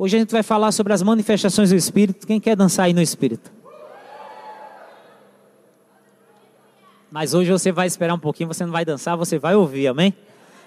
[0.00, 2.24] Hoje a gente vai falar sobre as manifestações do Espírito.
[2.24, 3.50] Quem quer dançar aí no Espírito?
[7.10, 10.14] Mas hoje você vai esperar um pouquinho, você não vai dançar, você vai ouvir, amém?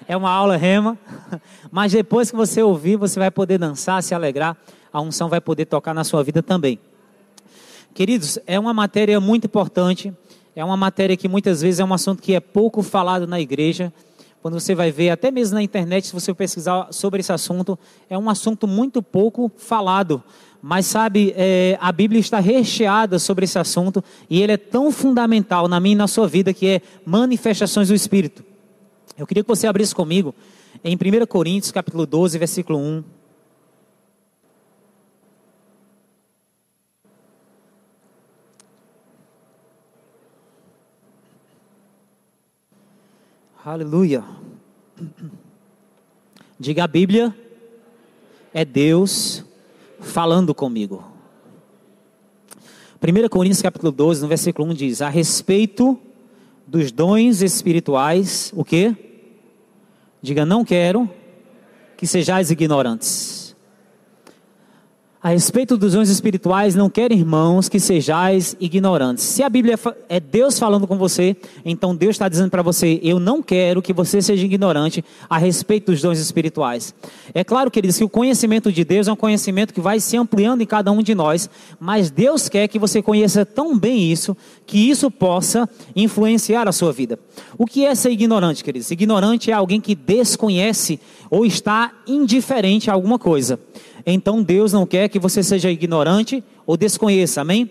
[0.05, 0.99] É uma aula rema,
[1.71, 4.57] mas depois que você ouvir, você vai poder dançar, se alegrar,
[4.91, 6.77] a unção vai poder tocar na sua vida também.
[7.93, 10.13] Queridos, é uma matéria muito importante,
[10.53, 13.93] é uma matéria que muitas vezes é um assunto que é pouco falado na igreja,
[14.41, 17.77] quando você vai ver, até mesmo na internet, se você pesquisar sobre esse assunto,
[18.09, 20.23] é um assunto muito pouco falado.
[20.61, 25.67] Mas sabe, é, a Bíblia está recheada sobre esse assunto e ele é tão fundamental
[25.67, 28.43] na minha e na sua vida que é manifestações do Espírito.
[29.17, 30.33] Eu queria que você abrisse comigo
[30.83, 33.03] em 1 Coríntios, capítulo 12, versículo 1.
[43.63, 44.23] Aleluia.
[46.59, 47.35] Diga a Bíblia,
[48.51, 49.45] é Deus
[49.99, 51.03] falando comigo.
[52.99, 55.99] 1 Coríntios capítulo 12, no versículo 1 diz: A respeito
[56.65, 58.95] dos dons espirituais, o que?
[60.23, 61.07] Diga, não quero
[61.95, 63.40] que sejais ignorantes.
[65.23, 69.23] A respeito dos dons espirituais, não quero, irmãos, que sejais ignorantes.
[69.23, 69.77] Se a Bíblia
[70.09, 73.93] é Deus falando com você, então Deus está dizendo para você: Eu não quero que
[73.93, 76.95] você seja ignorante a respeito dos dons espirituais.
[77.35, 80.61] É claro, queridos, que o conhecimento de Deus é um conhecimento que vai se ampliando
[80.61, 81.47] em cada um de nós,
[81.79, 86.91] mas Deus quer que você conheça tão bem isso, que isso possa influenciar a sua
[86.91, 87.19] vida.
[87.59, 88.89] O que é ser ignorante, queridos?
[88.89, 90.99] Ignorante é alguém que desconhece
[91.29, 93.59] ou está indiferente a alguma coisa
[94.05, 97.69] então Deus não quer que você seja ignorante ou desconheça, amém?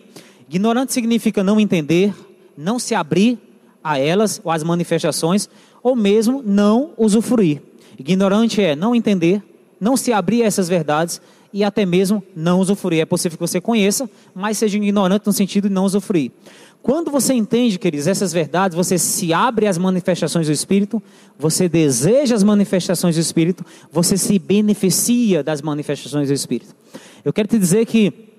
[0.48, 2.14] Ignorante significa não entender,
[2.56, 3.38] não se abrir
[3.82, 5.48] a elas ou às manifestações,
[5.82, 7.62] ou mesmo não usufruir.
[7.98, 9.42] Ignorante é não entender,
[9.80, 11.20] não se abrir a essas verdades
[11.52, 13.00] e até mesmo não usufruir.
[13.00, 16.30] É possível que você conheça, mas seja ignorante no sentido de não usufruir.
[16.82, 21.02] Quando você entende, queridos, essas verdades, você se abre às manifestações do Espírito,
[21.38, 26.74] você deseja as manifestações do Espírito, você se beneficia das manifestações do Espírito.
[27.24, 28.30] Eu quero te dizer que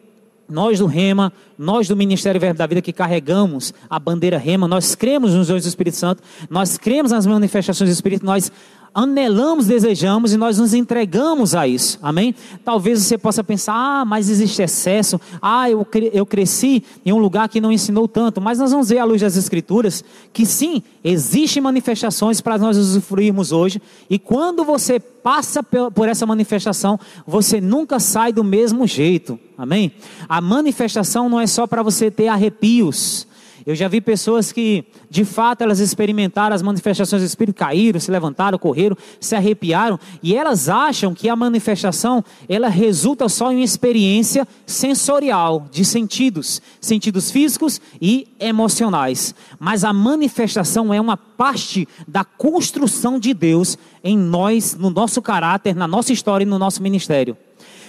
[0.49, 4.95] nós do Rema, nós do Ministério Verbo da Vida que carregamos a bandeira Rema, nós
[4.95, 8.51] cremos nos dons do Espírito Santo, nós cremos nas manifestações do Espírito, nós
[8.93, 12.35] anelamos, desejamos e nós nos entregamos a isso, amém?
[12.63, 17.47] Talvez você possa pensar, ah, mas existe excesso, ah, eu, eu cresci em um lugar
[17.47, 20.03] que não ensinou tanto, mas nós vamos ver à luz das Escrituras
[20.33, 26.99] que sim, existem manifestações para nós usufruirmos hoje, e quando você passa por essa manifestação,
[27.25, 29.93] você nunca sai do mesmo jeito, amém?
[30.27, 33.25] A manifestação não é só para você ter arrepios,
[33.65, 38.11] eu já vi pessoas que, de fato, elas experimentaram as manifestações do Espírito, caíram, se
[38.11, 43.63] levantaram, correram, se arrepiaram, e elas acham que a manifestação, ela resulta só em uma
[43.63, 49.35] experiência sensorial, de sentidos, sentidos físicos e emocionais.
[49.59, 55.75] Mas a manifestação é uma parte da construção de Deus em nós, no nosso caráter,
[55.75, 57.37] na nossa história e no nosso ministério.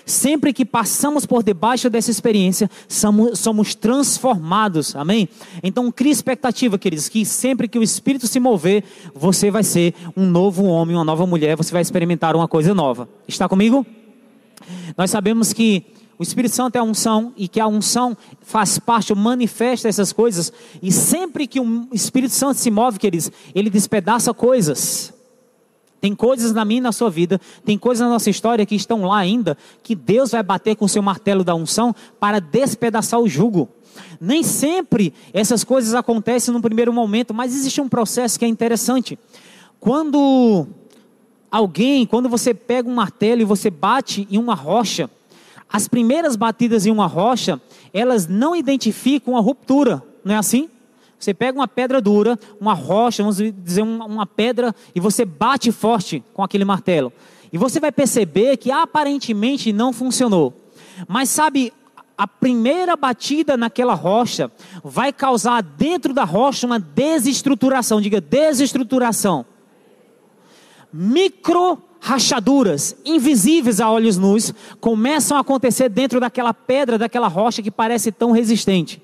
[0.05, 5.29] Sempre que passamos por debaixo dessa experiência, somos, somos transformados, amém?
[5.63, 10.27] Então, cria expectativa, queridos, que sempre que o Espírito se mover, você vai ser um
[10.27, 13.09] novo homem, uma nova mulher, você vai experimentar uma coisa nova.
[13.29, 13.87] Está comigo?
[14.97, 15.85] Nós sabemos que
[16.19, 20.53] o Espírito Santo é a unção e que a unção faz parte, manifesta essas coisas.
[20.83, 25.13] E sempre que o Espírito Santo se move, queridos, ele despedaça coisas.
[26.03, 29.05] Tem coisas na minha e na sua vida, tem coisas na nossa história que estão
[29.05, 33.29] lá ainda, que Deus vai bater com o seu martelo da unção para despedaçar o
[33.29, 33.69] jugo.
[34.21, 39.17] Nem sempre essas coisas acontecem no primeiro momento, mas existe um processo que é interessante.
[39.79, 40.67] Quando
[41.49, 45.09] alguém, quando você pega um martelo e você bate em uma rocha,
[45.73, 47.61] as primeiras batidas em uma rocha,
[47.95, 50.69] elas não identificam a ruptura, não é assim?
[51.23, 55.71] Você pega uma pedra dura, uma rocha, vamos dizer uma, uma pedra, e você bate
[55.71, 57.13] forte com aquele martelo.
[57.53, 60.53] E você vai perceber que aparentemente não funcionou.
[61.07, 61.73] Mas sabe,
[62.19, 64.51] a primeira batida naquela rocha
[64.83, 68.01] vai causar dentro da rocha uma desestruturação.
[68.01, 69.47] Diga desestruturação.
[70.93, 77.71] Micro rachaduras invisíveis a olhos nus começam a acontecer dentro daquela pedra, daquela rocha que
[77.71, 79.01] parece tão resistente.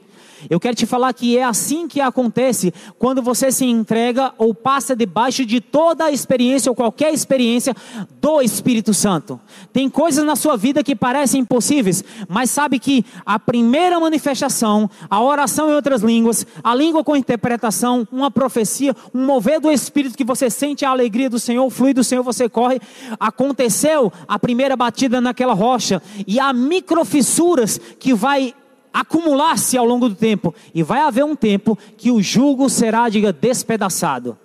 [0.49, 4.95] Eu quero te falar que é assim que acontece quando você se entrega ou passa
[4.95, 7.75] debaixo de toda a experiência ou qualquer experiência
[8.21, 9.41] do Espírito Santo.
[9.73, 15.23] Tem coisas na sua vida que parecem impossíveis, mas sabe que a primeira manifestação, a
[15.23, 20.25] oração em outras línguas, a língua com interpretação, uma profecia, um mover do Espírito que
[20.25, 22.81] você sente a alegria do Senhor, o fluir do Senhor, você corre.
[23.19, 28.55] Aconteceu a primeira batida naquela rocha e há microfissuras que vai
[29.01, 30.55] acumular-se ao longo do tempo.
[30.75, 34.37] E vai haver um tempo que o jugo será, diga, despedaçado.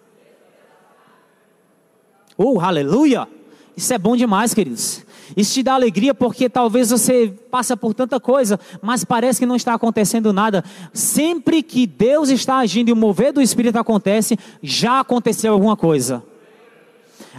[2.38, 3.27] Oh, aleluia!
[3.75, 5.03] Isso é bom demais, queridos.
[5.35, 9.55] Isso te dá alegria porque talvez você passa por tanta coisa, mas parece que não
[9.55, 10.63] está acontecendo nada.
[10.91, 16.23] Sempre que Deus está agindo e o mover do Espírito acontece, já aconteceu alguma coisa.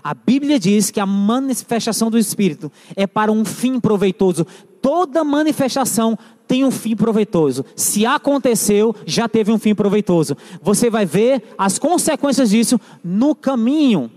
[0.03, 4.47] A Bíblia diz que a manifestação do Espírito é para um fim proveitoso.
[4.83, 7.65] Toda manifestação tem um fim proveitoso.
[7.75, 10.37] Se aconteceu, já teve um fim proveitoso.
[10.63, 14.11] Você vai ver as consequências disso no caminho.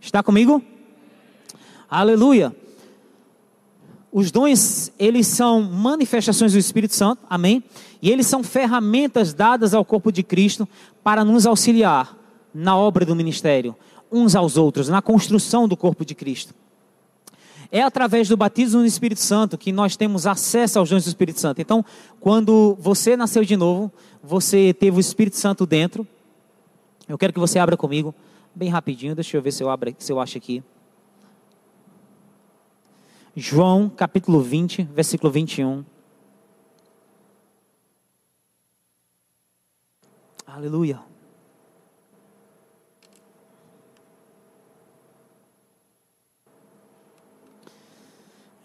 [0.00, 0.62] Está comigo?
[1.88, 2.54] Aleluia.
[4.10, 7.64] Os dons, eles são manifestações do Espírito Santo, amém?
[8.00, 10.68] E eles são ferramentas dadas ao corpo de Cristo
[11.02, 12.16] para nos auxiliar
[12.54, 13.74] na obra do ministério,
[14.12, 16.54] uns aos outros, na construção do corpo de Cristo.
[17.74, 21.40] É através do batismo no Espírito Santo que nós temos acesso aos dons do Espírito
[21.40, 21.60] Santo.
[21.60, 21.84] Então,
[22.20, 23.90] quando você nasceu de novo,
[24.22, 26.06] você teve o Espírito Santo dentro.
[27.08, 28.14] Eu quero que você abra comigo,
[28.54, 30.62] bem rapidinho, deixa eu ver se eu, abro, se eu acho aqui.
[33.34, 35.84] João capítulo 20, versículo 21.
[40.46, 41.13] Aleluia.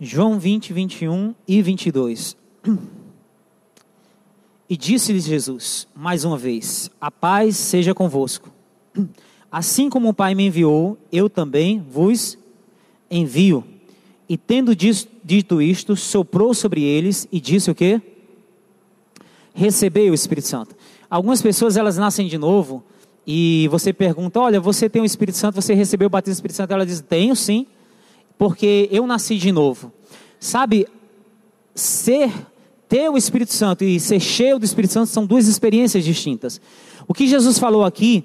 [0.02, 2.38] João 20, 21 e 22.
[4.70, 8.50] E disse-lhes Jesus, mais uma vez: A paz seja convosco.
[9.52, 12.38] Assim como o Pai me enviou, eu também vos
[13.10, 13.64] envio.
[14.30, 18.00] E tendo dito isto, soprou sobre eles e disse o que?
[19.54, 20.76] Recebei o Espírito Santo.
[21.10, 22.84] Algumas pessoas elas nascem de novo
[23.26, 26.58] e você pergunta: Olha, você tem o Espírito Santo, você recebeu o batismo do Espírito
[26.58, 26.72] Santo?
[26.72, 27.66] Ela diz: Tenho sim
[28.40, 29.92] porque eu nasci de novo.
[30.40, 30.88] Sabe,
[31.76, 32.32] ser,
[32.88, 36.62] ter o Espírito Santo e ser cheio do Espírito Santo são duas experiências distintas.
[37.06, 38.24] O que Jesus falou aqui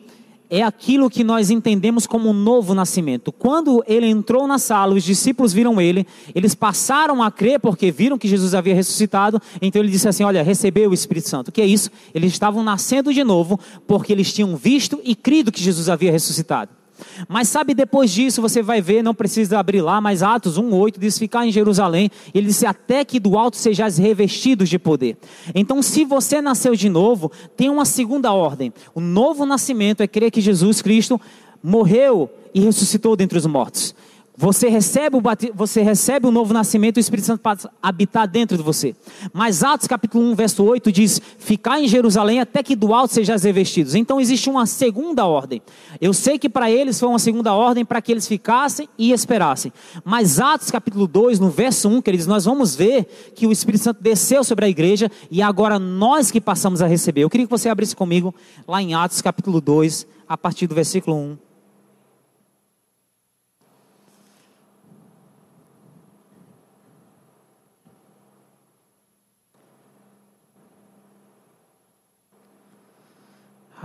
[0.49, 3.32] é aquilo que nós entendemos como um novo nascimento.
[3.32, 8.17] Quando ele entrou na sala, os discípulos viram ele, eles passaram a crer porque viram
[8.17, 11.49] que Jesus havia ressuscitado, então ele disse assim: Olha, recebeu o Espírito Santo.
[11.49, 11.90] O que é isso?
[12.14, 16.83] Eles estavam nascendo de novo porque eles tinham visto e crido que Jesus havia ressuscitado.
[17.29, 21.19] Mas sabe, depois disso você vai ver, não precisa abrir lá, mas Atos 1,8 diz
[21.19, 22.11] ficar em Jerusalém.
[22.32, 25.17] Ele disse até que do alto sejais revestidos de poder.
[25.55, 28.73] Então, se você nasceu de novo, tem uma segunda ordem.
[28.94, 31.20] O novo nascimento é crer que Jesus Cristo
[31.62, 33.94] morreu e ressuscitou dentre os mortos.
[34.36, 35.22] Você recebe, o
[35.54, 38.92] você recebe o novo nascimento, o Espírito Santo para habitar dentro de você.
[39.32, 43.44] Mas Atos capítulo 1, verso 8 diz: Ficar em Jerusalém até que do alto sejais
[43.44, 43.94] revestidos.
[43.94, 45.62] Então existe uma segunda ordem.
[46.00, 49.72] Eu sei que para eles foi uma segunda ordem para que eles ficassem e esperassem.
[50.04, 54.02] Mas Atos capítulo 2, no verso 1, queridos, nós vamos ver que o Espírito Santo
[54.02, 57.20] desceu sobre a igreja e agora nós que passamos a receber.
[57.20, 58.34] Eu queria que você abrisse comigo
[58.66, 61.44] lá em Atos capítulo 2, a partir do versículo 1.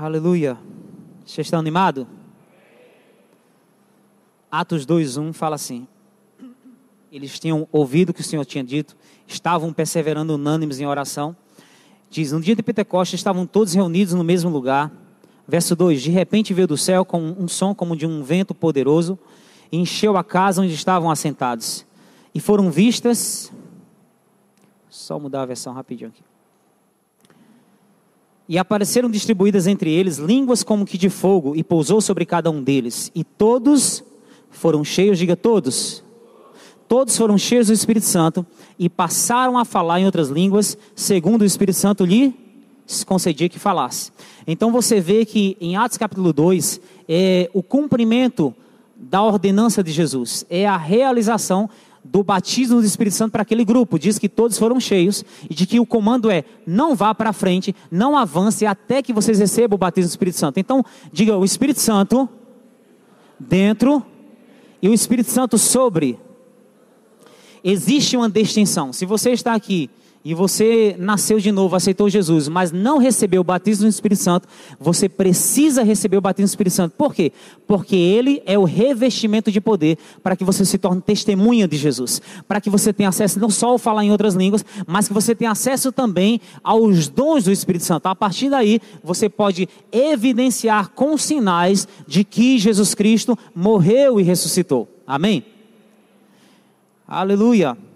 [0.01, 0.57] Aleluia.
[1.25, 2.07] Vocês estão animados?
[4.49, 5.85] Atos 2:1 fala assim:
[7.11, 8.95] Eles tinham ouvido o que o Senhor tinha dito,
[9.27, 11.35] estavam perseverando unânimes em oração.
[12.09, 14.89] Diz: No dia de Pentecostes estavam todos reunidos no mesmo lugar.
[15.45, 19.19] Verso 2: De repente veio do céu com um som como de um vento poderoso
[19.69, 21.85] e encheu a casa onde estavam assentados.
[22.33, 23.51] E foram vistas.
[24.89, 26.28] Só mudar a versão rapidinho aqui.
[28.49, 32.61] E apareceram distribuídas entre eles línguas como que de fogo, e pousou sobre cada um
[32.61, 33.11] deles.
[33.13, 34.03] E todos
[34.49, 36.03] foram cheios, diga todos.
[36.87, 38.43] Todos foram cheios do Espírito Santo
[38.79, 42.33] e passaram a falar em outras línguas, segundo o Espírito Santo lhe
[43.05, 44.11] concedia que falasse.
[44.47, 48.51] Então você vê que em Atos capítulo 2 é o cumprimento
[48.95, 51.69] da ordenança de Jesus, é a realização
[52.03, 53.99] do batismo do Espírito Santo para aquele grupo.
[53.99, 57.75] Diz que todos foram cheios e de que o comando é: não vá para frente,
[57.91, 60.59] não avance até que vocês recebam o batismo do Espírito Santo.
[60.59, 62.27] Então, diga o Espírito Santo
[63.39, 64.03] dentro
[64.81, 66.19] e o Espírito Santo sobre.
[67.63, 68.93] Existe uma distinção.
[68.93, 69.89] Se você está aqui
[70.23, 74.47] e você nasceu de novo, aceitou Jesus, mas não recebeu o batismo no Espírito Santo,
[74.77, 76.93] você precisa receber o batismo no Espírito Santo.
[76.97, 77.31] Por quê?
[77.65, 82.21] Porque ele é o revestimento de poder para que você se torne testemunha de Jesus,
[82.47, 85.33] para que você tenha acesso não só ao falar em outras línguas, mas que você
[85.33, 88.07] tenha acesso também aos dons do Espírito Santo.
[88.07, 94.87] A partir daí, você pode evidenciar com sinais de que Jesus Cristo morreu e ressuscitou.
[95.07, 95.45] Amém?
[97.07, 97.88] Aleluia.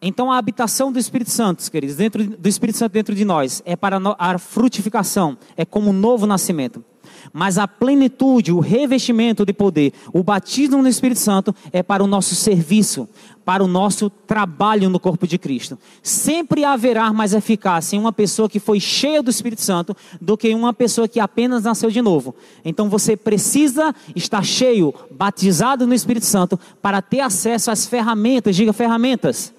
[0.00, 3.74] Então a habitação do Espírito Santo, queridos, dentro do Espírito Santo dentro de nós, é
[3.74, 6.84] para a frutificação, é como um novo nascimento.
[7.32, 12.06] Mas a plenitude, o revestimento de poder, o batismo no Espírito Santo é para o
[12.06, 13.08] nosso serviço,
[13.44, 15.76] para o nosso trabalho no corpo de Cristo.
[16.02, 20.48] Sempre haverá mais eficácia em uma pessoa que foi cheia do Espírito Santo do que
[20.48, 22.36] em uma pessoa que apenas nasceu de novo.
[22.64, 28.72] Então você precisa estar cheio, batizado no Espírito Santo, para ter acesso às ferramentas, diga
[28.72, 29.57] ferramentas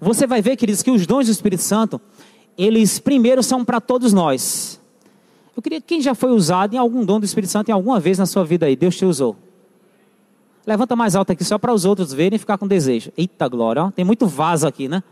[0.00, 2.00] você vai ver, queridos, que os dons do Espírito Santo,
[2.56, 4.80] eles primeiro são para todos nós.
[5.56, 8.18] Eu queria quem já foi usado em algum dom do Espírito Santo em alguma vez
[8.18, 9.36] na sua vida aí, Deus te usou.
[10.66, 13.12] Levanta mais alto aqui só para os outros verem e ficar com desejo.
[13.16, 13.90] Eita glória, ó.
[13.90, 15.02] tem muito vaso aqui, né?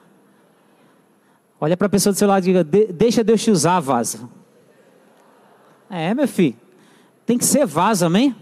[1.60, 4.28] Olha para a pessoa do seu lado e diga: Deixa Deus te usar, vaso.
[5.88, 6.56] É, meu filho.
[7.24, 8.34] Tem que ser vaso, amém?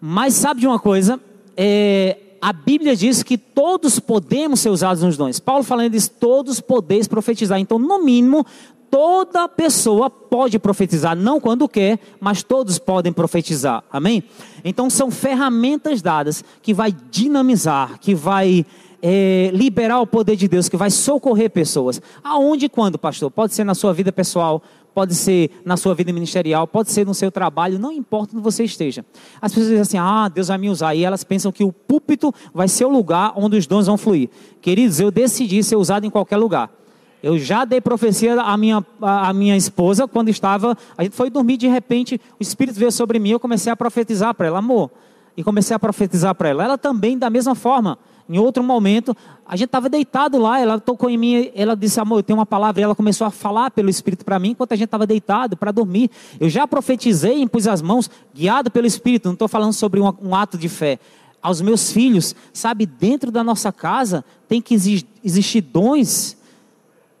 [0.00, 1.18] Mas sabe de uma coisa?
[1.56, 5.40] É, a Bíblia diz que todos podemos ser usados nos dons.
[5.40, 7.58] Paulo falando disso, todos podeis profetizar.
[7.58, 8.46] Então, no mínimo,
[8.90, 13.82] toda pessoa pode profetizar, não quando quer, mas todos podem profetizar.
[13.90, 14.24] Amém?
[14.64, 18.64] Então, são ferramentas dadas que vai dinamizar, que vai
[19.02, 22.00] é, liberar o poder de Deus, que vai socorrer pessoas.
[22.22, 23.30] Aonde e quando, pastor?
[23.30, 24.62] Pode ser na sua vida pessoal,
[24.98, 28.64] pode ser na sua vida ministerial, pode ser no seu trabalho, não importa onde você
[28.64, 29.06] esteja.
[29.40, 32.34] As pessoas dizem assim: ah, Deus vai me usar, e elas pensam que o púlpito
[32.52, 34.28] vai ser o lugar onde os dons vão fluir.
[34.60, 36.68] Queridos, eu decidi ser usado em qualquer lugar.
[37.22, 40.76] Eu já dei profecia à minha, à minha esposa quando estava.
[40.96, 44.34] A gente foi dormir, de repente, o Espírito veio sobre mim, eu comecei a profetizar
[44.34, 44.90] para ela, amor.
[45.36, 46.64] E comecei a profetizar para ela.
[46.64, 48.00] Ela também, da mesma forma.
[48.28, 49.16] Em outro momento,
[49.46, 52.46] a gente estava deitado lá, ela tocou em mim, ela disse, amor, eu tenho uma
[52.46, 55.56] palavra, e ela começou a falar pelo Espírito para mim, enquanto a gente estava deitado
[55.56, 56.10] para dormir.
[56.38, 60.34] Eu já profetizei, impus as mãos, guiado pelo Espírito, não estou falando sobre um, um
[60.34, 60.98] ato de fé.
[61.40, 64.74] Aos meus filhos, sabe, dentro da nossa casa tem que
[65.24, 66.37] existir dons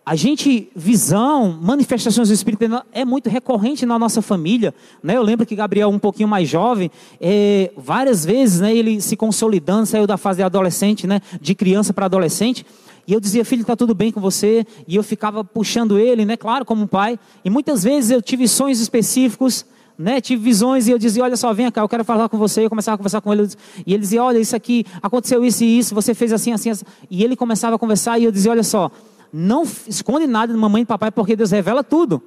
[0.08, 4.74] a gente, visão, manifestações do Espírito é muito recorrente na nossa família.
[5.02, 5.18] Né?
[5.18, 9.84] Eu lembro que Gabriel, um pouquinho mais jovem, é, várias vezes né, ele se consolidando,
[9.84, 12.64] saiu da fase de adolescente, né, de criança para adolescente.
[13.06, 14.66] E eu dizia, filho, está tudo bem com você?
[14.86, 17.18] E eu ficava puxando ele, né, claro, como um pai.
[17.44, 19.66] E muitas vezes eu tive sonhos específicos,
[19.98, 22.64] né, tive visões e eu dizia, olha só, vem cá, eu quero falar com você.
[22.64, 23.46] Eu começava a conversar com ele
[23.86, 26.86] e ele dizia, olha, isso aqui, aconteceu isso e isso, você fez assim, assim, assim.
[27.10, 28.90] E ele começava a conversar e eu dizia, olha só,
[29.32, 32.22] não esconde nada de mamãe e papai, porque Deus revela tudo.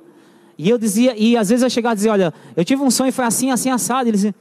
[0.57, 3.09] E eu dizia, e às vezes eu chegava e dizia, olha, eu tive um sonho
[3.09, 4.07] e foi assim, assim, assado.
[4.07, 4.33] E eles,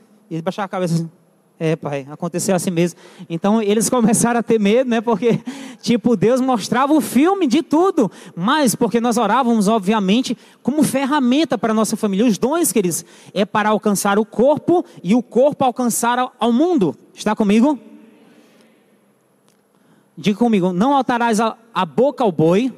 [0.43, 1.11] baixavam a cabeça assim,
[1.59, 2.99] é pai, aconteceu assim mesmo.
[3.29, 5.00] Então eles começaram a ter medo, né?
[5.00, 5.40] Porque,
[5.81, 8.11] tipo, Deus mostrava o filme de tudo.
[8.35, 12.26] Mas, porque nós orávamos, obviamente, como ferramenta para a nossa família.
[12.26, 16.95] Os dons, queridos, é para alcançar o corpo e o corpo alcançar ao mundo.
[17.14, 17.79] Está comigo?
[20.17, 22.73] Diga comigo, não altarás a, a boca ao boi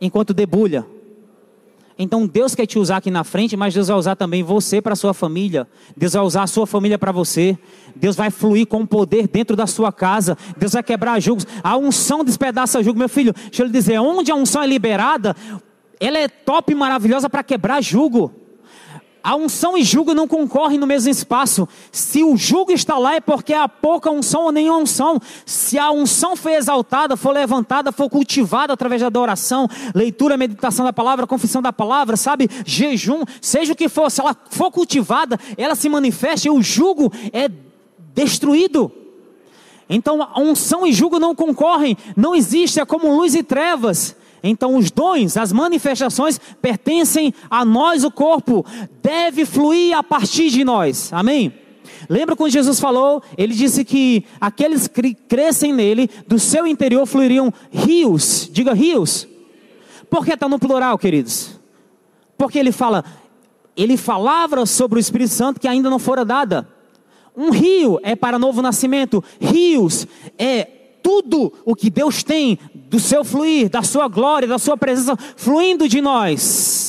[0.00, 0.86] enquanto debulha.
[1.98, 4.94] Então Deus quer te usar aqui na frente, mas Deus vai usar também você para
[4.94, 5.66] sua família.
[5.96, 7.58] Deus vai usar a sua família para você.
[7.96, 10.38] Deus vai fluir com poder dentro da sua casa.
[10.56, 11.44] Deus vai quebrar julgos.
[11.62, 12.98] A unção despedaça jugo.
[12.98, 15.34] Meu filho, deixa eu lhe dizer, onde a unção é liberada,
[15.98, 18.32] ela é top e maravilhosa para quebrar jugo.
[19.28, 21.68] A unção e jugo não concorrem no mesmo espaço.
[21.92, 25.20] Se o jugo está lá é porque há pouca unção ou nenhuma unção.
[25.44, 30.94] Se a unção foi exaltada, for levantada, for cultivada através da adoração, leitura, meditação da
[30.94, 32.48] palavra, confissão da palavra, sabe?
[32.64, 37.12] Jejum, seja o que for, se ela for cultivada, ela se manifesta e o jugo
[37.30, 37.50] é
[38.14, 38.90] destruído.
[39.90, 44.16] Então a unção e jugo não concorrem, não existe, é como luz e trevas.
[44.42, 48.64] Então, os dons, as manifestações pertencem a nós, o corpo,
[49.02, 51.12] deve fluir a partir de nós.
[51.12, 51.52] Amém?
[52.08, 53.22] Lembra quando Jesus falou?
[53.36, 58.48] Ele disse que aqueles que crescem nele, do seu interior fluiriam rios.
[58.52, 59.26] Diga rios.
[60.08, 61.58] Por que está no plural, queridos?
[62.36, 63.04] Porque ele fala,
[63.76, 66.68] ele falava sobre o Espírito Santo que ainda não fora dada.
[67.36, 70.64] Um rio é para novo nascimento, rios é
[71.02, 75.88] tudo o que Deus tem do seu fluir, da sua glória, da sua presença fluindo
[75.88, 76.88] de nós.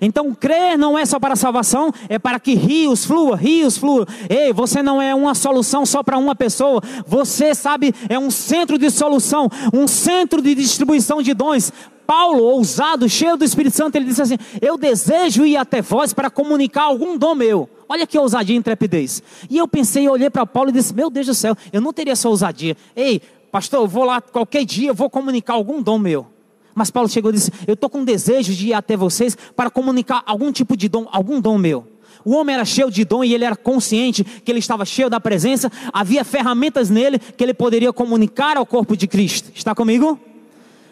[0.00, 4.06] Então, crer não é só para salvação, é para que rios fluam, rios fluam.
[4.28, 6.82] Ei, você não é uma solução só para uma pessoa.
[7.06, 11.72] Você, sabe, é um centro de solução, um centro de distribuição de dons.
[12.06, 16.28] Paulo, ousado, cheio do Espírito Santo, ele disse assim: Eu desejo ir até vós para
[16.28, 17.70] comunicar algum dom meu.
[17.88, 19.22] Olha que ousadia e intrepidez.
[19.48, 22.12] E eu pensei, olhei para Paulo e disse: Meu Deus do céu, eu não teria
[22.12, 22.76] essa ousadia.
[22.96, 26.26] Ei, pastor, eu vou lá qualquer dia, eu vou comunicar algum dom meu.
[26.74, 30.22] Mas Paulo chegou e disse: Eu estou com desejo de ir até vocês para comunicar
[30.26, 31.86] algum tipo de dom, algum dom meu.
[32.24, 35.18] O homem era cheio de dom e ele era consciente que ele estava cheio da
[35.18, 39.50] presença, havia ferramentas nele que ele poderia comunicar ao corpo de Cristo.
[39.54, 40.18] Está comigo?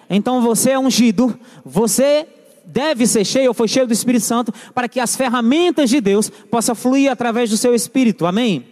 [0.08, 2.26] Então você é ungido, você
[2.64, 6.30] deve ser cheio ou foi cheio do Espírito Santo para que as ferramentas de Deus
[6.50, 8.24] possam fluir através do seu espírito.
[8.24, 8.66] Amém?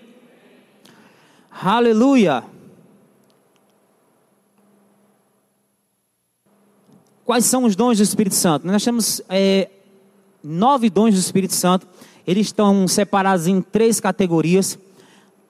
[1.50, 2.55] Aleluia.
[7.26, 8.68] Quais são os dons do Espírito Santo?
[8.68, 9.68] Nós temos é,
[10.44, 11.84] nove dons do Espírito Santo.
[12.24, 14.78] Eles estão separados em três categorias.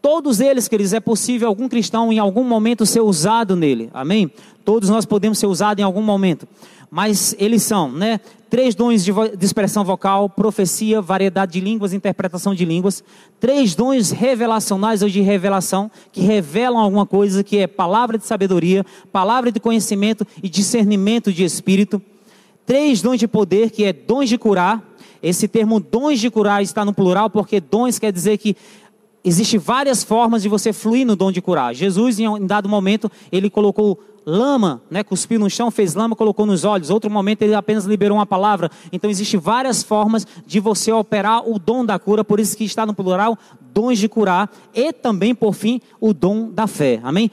[0.00, 3.90] Todos eles, queridos, é possível algum cristão em algum momento ser usado nele.
[3.92, 4.32] Amém?
[4.64, 6.48] Todos nós podemos ser usados em algum momento.
[6.90, 8.20] Mas eles são, né?
[8.48, 13.02] Três dons de, de expressão vocal, profecia, variedade de línguas, interpretação de línguas.
[13.40, 18.86] Três dons revelacionais ou de revelação, que revelam alguma coisa, que é palavra de sabedoria,
[19.12, 22.00] palavra de conhecimento e discernimento de espírito.
[22.64, 24.82] Três dons de poder, que é dons de curar.
[25.22, 28.56] Esse termo dons de curar está no plural, porque dons quer dizer que
[29.28, 31.74] Existem várias formas de você fluir no dom de curar.
[31.74, 36.64] Jesus, em dado momento, ele colocou lama, né, cuspiu no chão, fez lama, colocou nos
[36.64, 36.90] olhos.
[36.90, 38.70] Outro momento ele apenas liberou uma palavra.
[38.92, 42.86] Então existem várias formas de você operar o dom da cura, por isso que está
[42.86, 43.36] no plural,
[43.74, 47.00] dons de curar e também por fim o dom da fé.
[47.02, 47.28] Amém?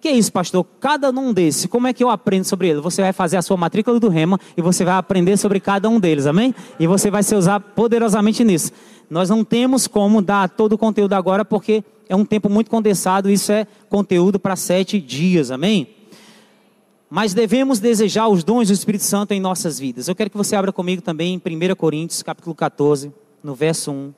[0.00, 0.64] Que é isso, pastor?
[0.78, 2.80] Cada um desses, como é que eu aprendo sobre ele?
[2.80, 5.98] Você vai fazer a sua matrícula do Rema e você vai aprender sobre cada um
[5.98, 6.54] deles, amém?
[6.78, 8.72] E você vai se usar poderosamente nisso.
[9.08, 13.30] Nós não temos como dar todo o conteúdo agora, porque é um tempo muito condensado,
[13.30, 15.88] isso é conteúdo para sete dias, amém?
[17.08, 20.08] Mas devemos desejar os dons do Espírito Santo em nossas vidas.
[20.08, 24.12] Eu quero que você abra comigo também em 1 Coríntios, capítulo 14, no verso 1.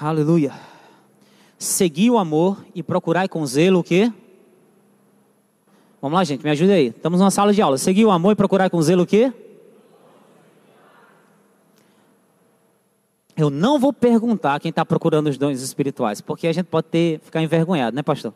[0.00, 0.71] Aleluia
[1.82, 4.12] seguir o amor e procurar com zelo o quê?
[6.00, 6.86] Vamos lá, gente, me ajude aí.
[6.86, 7.76] Estamos numa sala de aula.
[7.76, 9.32] Seguir o amor e procurar com zelo o quê?
[13.36, 17.18] Eu não vou perguntar quem está procurando os dons espirituais, porque a gente pode ter,
[17.18, 18.32] ficar envergonhado, né, pastor?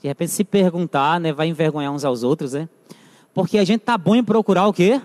[0.00, 2.68] De repente, se perguntar, né, vai envergonhar uns aos outros, né?
[3.34, 5.00] Porque a gente tá bom em procurar o quê?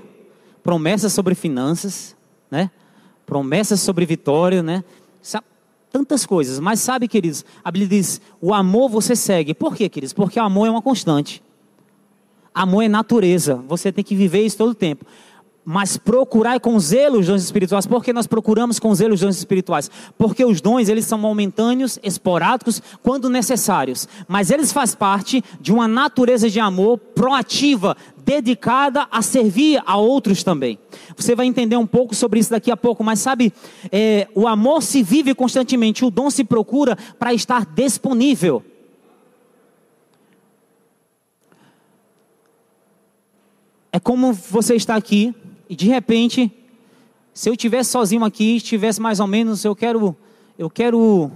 [0.62, 2.16] Promessas sobre finanças,
[2.52, 2.70] né?
[3.26, 4.84] Promessas sobre vitória, né?
[5.96, 6.60] Tantas coisas.
[6.60, 9.54] Mas sabe, queridos, a Bíblia diz: o amor você segue.
[9.54, 10.12] Por quê, queridos?
[10.12, 11.42] Porque o amor é uma constante.
[12.54, 13.64] Amor é natureza.
[13.66, 15.06] Você tem que viver isso todo o tempo.
[15.68, 17.88] Mas procurar com zelo os dons espirituais.
[17.88, 19.90] Por que nós procuramos com zelo os dons espirituais?
[20.16, 24.08] Porque os dons, eles são momentâneos, esporádicos, quando necessários.
[24.28, 30.44] Mas eles fazem parte de uma natureza de amor proativa, dedicada a servir a outros
[30.44, 30.78] também.
[31.18, 33.52] Você vai entender um pouco sobre isso daqui a pouco, mas sabe,
[33.92, 38.64] é, o amor se vive constantemente, o dom se procura para estar disponível.
[43.92, 45.34] É como você está aqui
[45.70, 46.52] e de repente,
[47.34, 50.16] se eu estivesse sozinho aqui, estivesse mais ou menos, eu quero,
[50.58, 51.32] eu quero,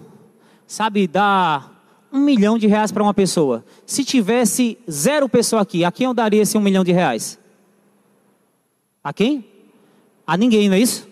[0.68, 1.80] sabe, dar
[2.12, 3.64] um milhão de reais para uma pessoa.
[3.86, 7.40] Se tivesse zero pessoa aqui, a quem eu daria esse um milhão de reais?
[9.04, 9.46] A quem?
[10.26, 11.08] A ninguém, não é isso?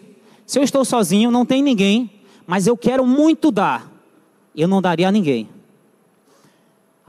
[0.45, 2.09] Se eu estou sozinho, não tem ninguém,
[2.45, 3.91] mas eu quero muito dar,
[4.55, 5.49] eu não daria a ninguém.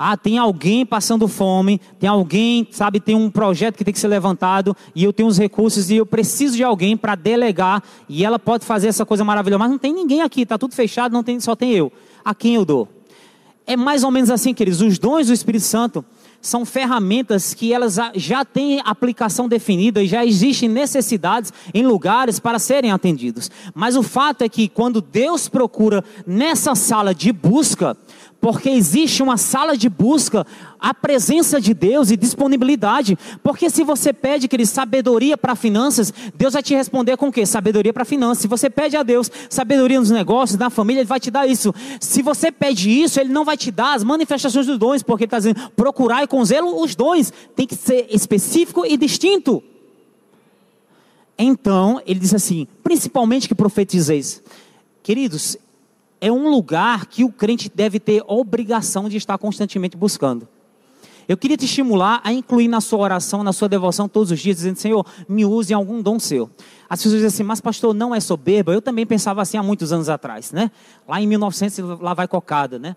[0.01, 4.07] Ah, tem alguém passando fome, tem alguém, sabe, tem um projeto que tem que ser
[4.07, 8.39] levantado e eu tenho os recursos e eu preciso de alguém para delegar e ela
[8.39, 11.41] pode fazer essa coisa maravilhosa, mas não tem ninguém aqui, está tudo fechado, não tem,
[11.41, 11.91] só tem eu.
[12.25, 12.87] A quem eu dou?
[13.67, 14.81] É mais ou menos assim, queridos.
[14.81, 16.05] Os dons do Espírito Santo
[16.41, 22.59] são ferramentas que elas já têm aplicação definida e já existem necessidades em lugares para
[22.59, 23.51] serem atendidos.
[23.75, 27.97] Mas o fato é que quando Deus procura nessa sala de busca,
[28.41, 30.47] porque existe uma sala de busca,
[30.79, 33.19] a presença de Deus e disponibilidade.
[33.43, 37.45] Porque se você pede, querido, sabedoria para finanças, Deus vai te responder com o quê?
[37.45, 38.43] Sabedoria para finanças.
[38.43, 41.75] Se você pede a Deus sabedoria nos negócios, na família, Ele vai te dar isso.
[42.01, 45.27] Se você pede isso, Ele não vai te dar as manifestações dos dons, porque Ele
[45.27, 47.33] está dizendo, procurar com zelo os dons.
[47.57, 49.63] Tem que ser específico e distinto.
[51.39, 54.43] Então, ele diz assim, principalmente que profetizeis.
[55.05, 55.57] Queridos,
[56.21, 60.49] é um lugar que o crente deve ter obrigação de estar constantemente buscando.
[61.29, 64.57] Eu queria te estimular a incluir na sua oração, na sua devoção todos os dias,
[64.57, 66.51] dizendo: Senhor, me use em algum dom seu.
[66.89, 68.73] As pessoas dizem assim, mas pastor, não é soberba?
[68.73, 70.71] Eu também pensava assim há muitos anos atrás, né?
[71.07, 72.97] Lá em 1900, lá vai cocada, né?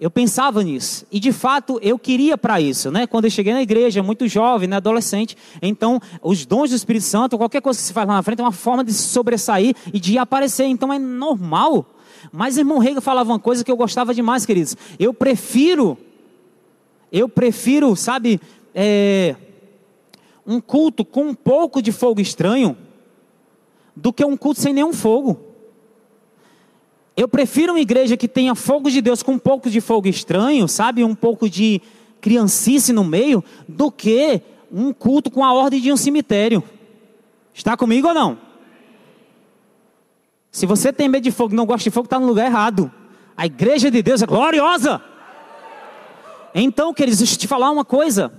[0.00, 1.04] Eu pensava nisso.
[1.12, 3.06] E de fato eu queria para isso, né?
[3.06, 4.76] Quando eu cheguei na igreja, muito jovem, né?
[4.76, 5.36] adolescente.
[5.60, 8.44] Então, os dons do Espírito Santo, qualquer coisa que se faz lá na frente, é
[8.44, 10.64] uma forma de se sobressair e de aparecer.
[10.66, 11.84] Então é normal.
[12.32, 14.76] Mas irmão Rega falava uma coisa que eu gostava demais, queridos.
[14.98, 15.96] Eu prefiro
[17.10, 18.40] eu prefiro, sabe,
[18.74, 19.34] é,
[20.46, 22.76] um culto com um pouco de fogo estranho
[23.96, 25.40] do que um culto sem nenhum fogo.
[27.16, 30.68] Eu prefiro uma igreja que tenha fogo de Deus com um pouco de fogo estranho,
[30.68, 31.80] sabe, um pouco de
[32.20, 36.62] criancice no meio, do que um culto com a ordem de um cemitério.
[37.54, 38.38] Está comigo ou não?
[40.50, 42.90] Se você tem medo de fogo não gosta de fogo, está no lugar errado.
[43.36, 45.00] A igreja de Deus é gloriosa.
[46.54, 48.32] Então, queridos, deixa eu te falar uma coisa.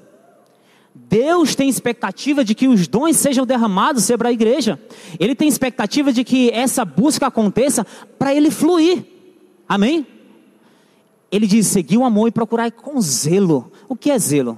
[0.94, 4.80] Deus tem expectativa de que os dons sejam derramados sobre a igreja.
[5.20, 7.86] Ele tem expectativa de que essa busca aconteça
[8.18, 9.06] para ele fluir.
[9.68, 10.06] Amém?
[11.32, 13.72] Ele diz: seguir o amor e procurar com zelo.
[13.88, 14.58] O que é zelo?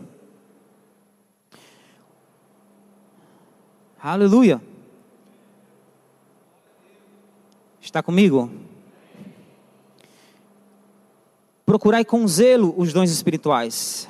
[4.02, 4.62] Aleluia.
[7.92, 8.50] Está comigo?
[11.66, 14.08] Procurai com zelo os dons espirituais.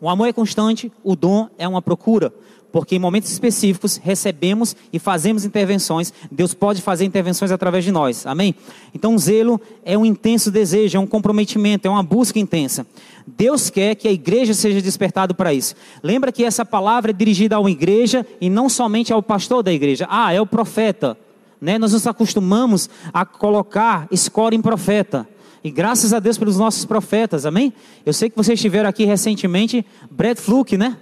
[0.00, 2.34] O amor é constante, o dom é uma procura,
[2.72, 6.12] porque em momentos específicos recebemos e fazemos intervenções.
[6.32, 8.26] Deus pode fazer intervenções através de nós.
[8.26, 8.56] Amém?
[8.92, 12.84] Então, zelo é um intenso desejo, é um comprometimento, é uma busca intensa.
[13.24, 15.76] Deus quer que a igreja seja despertada para isso.
[16.02, 19.72] Lembra que essa palavra é dirigida a uma igreja e não somente ao pastor da
[19.72, 20.08] igreja.
[20.10, 21.16] Ah, é o profeta.
[21.62, 21.78] Né?
[21.78, 25.28] Nós nos acostumamos a colocar escola em profeta.
[25.62, 27.72] E graças a Deus pelos nossos profetas, amém?
[28.04, 30.96] Eu sei que vocês estiveram aqui recentemente, Brad Fluke, né?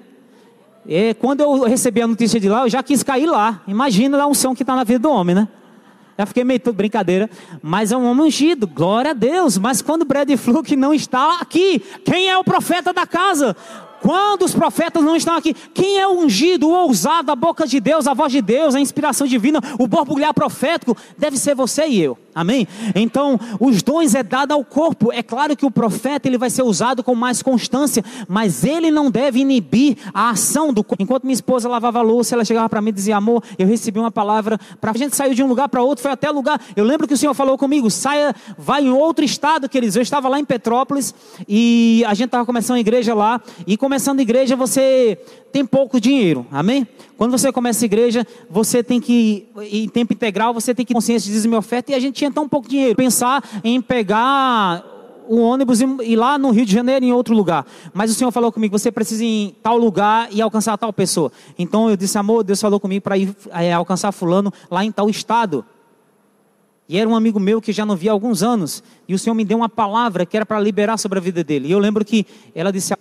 [0.87, 3.63] E quando eu recebi a notícia de lá, eu já quis cair lá.
[3.67, 5.49] Imagina a unção que está na vida do homem, né?
[6.19, 7.31] Já fiquei meio tudo brincadeira.
[7.63, 9.57] Mas é um homem ungido, glória a Deus.
[9.57, 13.57] Mas quando Brad Fluke não está aqui, quem é o profeta da casa?
[14.01, 17.81] Quando os profetas não estão aqui, quem é o ungido, o ousado, a boca de
[17.81, 22.01] Deus, a voz de Deus, a inspiração divina, o borbulhar profético, deve ser você e
[22.01, 22.19] eu.
[22.35, 22.67] Amém?
[22.95, 25.13] Então, os dons é dado ao corpo.
[25.13, 29.11] É claro que o profeta ele vai ser usado com mais constância, mas ele não
[29.11, 31.03] deve inibir a ação do corpo.
[31.03, 33.99] Enquanto minha esposa lavava a louça, ela chegava para mim e dizia: "Amor, eu recebi
[33.99, 36.61] uma palavra para a gente sair de um lugar para outro, foi até lugar.
[36.77, 39.97] Eu lembro que o Senhor falou comigo: "Saia, vai em outro estado, queridos".
[39.97, 41.15] Eu estava lá em Petrópolis
[41.49, 45.19] e a gente estava começando a igreja lá e começando a igreja você
[45.53, 46.87] tem pouco dinheiro, amém?
[47.21, 51.29] Quando você começa a igreja, você tem que, em tempo integral, você tem que consciência
[51.29, 52.97] de dizer minha oferta, e a gente tinha tão pouco dinheiro.
[52.97, 54.83] Pensar em pegar
[55.29, 57.67] o ônibus e ir lá no Rio de Janeiro em outro lugar.
[57.93, 61.31] Mas o Senhor falou comigo, você precisa ir em tal lugar e alcançar tal pessoa.
[61.59, 65.11] Então eu disse, amor, Deus falou comigo para ir é, alcançar fulano lá em tal
[65.11, 65.63] estado.
[66.89, 68.83] E era um amigo meu que já não via há alguns anos.
[69.07, 71.69] E o Senhor me deu uma palavra que era para liberar sobre a vida dele.
[71.69, 72.95] E eu lembro que ela disse,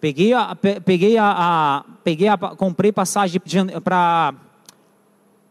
[0.00, 3.38] Peguei a, peguei a, a peguei a, comprei passagem
[3.84, 4.34] para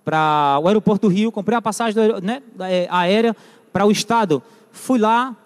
[0.03, 3.35] para o aeroporto do Rio, comprei a passagem do, né, é, aérea
[3.71, 4.41] para o estado.
[4.71, 5.37] Fui lá,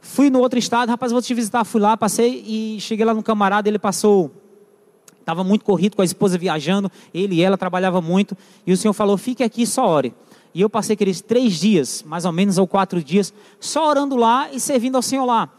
[0.00, 1.64] fui no outro estado, rapaz, vou te visitar.
[1.64, 3.68] Fui lá, passei e cheguei lá no camarada.
[3.68, 4.30] Ele passou,
[5.18, 6.88] estava muito corrido com a esposa viajando.
[7.12, 8.36] Ele e ela trabalhavam muito.
[8.64, 10.14] E o senhor falou: fique aqui, só ore.
[10.54, 14.48] E eu passei aqueles três dias, mais ou menos, ou quatro dias, só orando lá
[14.52, 15.50] e servindo ao Senhor lá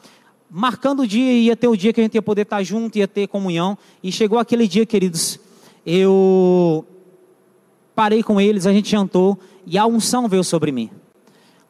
[0.50, 3.08] marcando o dia, ia ter o dia que a gente ia poder estar junto, ia
[3.08, 3.78] ter comunhão.
[4.04, 5.40] E chegou aquele dia, queridos,
[5.86, 6.86] eu
[7.96, 10.90] parei com eles, a gente jantou e a unção veio sobre mim.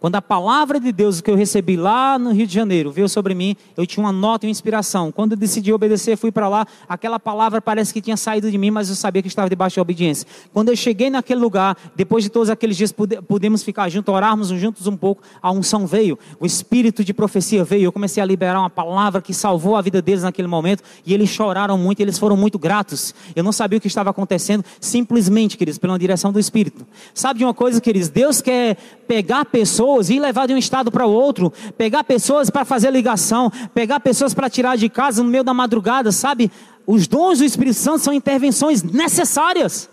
[0.06, 3.34] Quando a palavra de Deus que eu recebi lá no Rio de Janeiro veio sobre
[3.34, 5.12] mim, eu tinha uma nota e uma inspiração.
[5.12, 8.70] Quando eu decidi obedecer, fui para lá, aquela palavra parece que tinha saído de mim,
[8.70, 10.28] mas eu sabia que estava debaixo de obediência.
[10.54, 12.94] Quando eu cheguei naquele lugar, depois de todos aqueles dias
[13.28, 17.86] pudemos ficar juntos, orarmos juntos um pouco, a unção veio, o espírito de profecia veio.
[17.86, 21.32] Eu comecei a liberar uma palavra que salvou a vida deles naquele momento e eles
[21.32, 23.16] choraram muito, eles foram muito gratos.
[23.36, 26.86] Eu não sabia o que estava acontecendo, simplesmente, queridos, pela direção do Espírito.
[27.12, 28.10] Sabe de uma coisa, queridos?
[28.10, 32.50] Deus quer pegar pessoas pessoas, ir levar de um estado para o outro, pegar pessoas
[32.50, 36.52] para fazer ligação, pegar pessoas para tirar de casa no meio da madrugada, sabe?
[36.86, 39.90] Os dons do Espírito Santo são intervenções necessárias.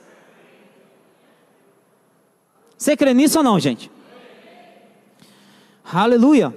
[2.77, 3.91] Você crê nisso ou não, gente?
[5.85, 6.55] Aleluia.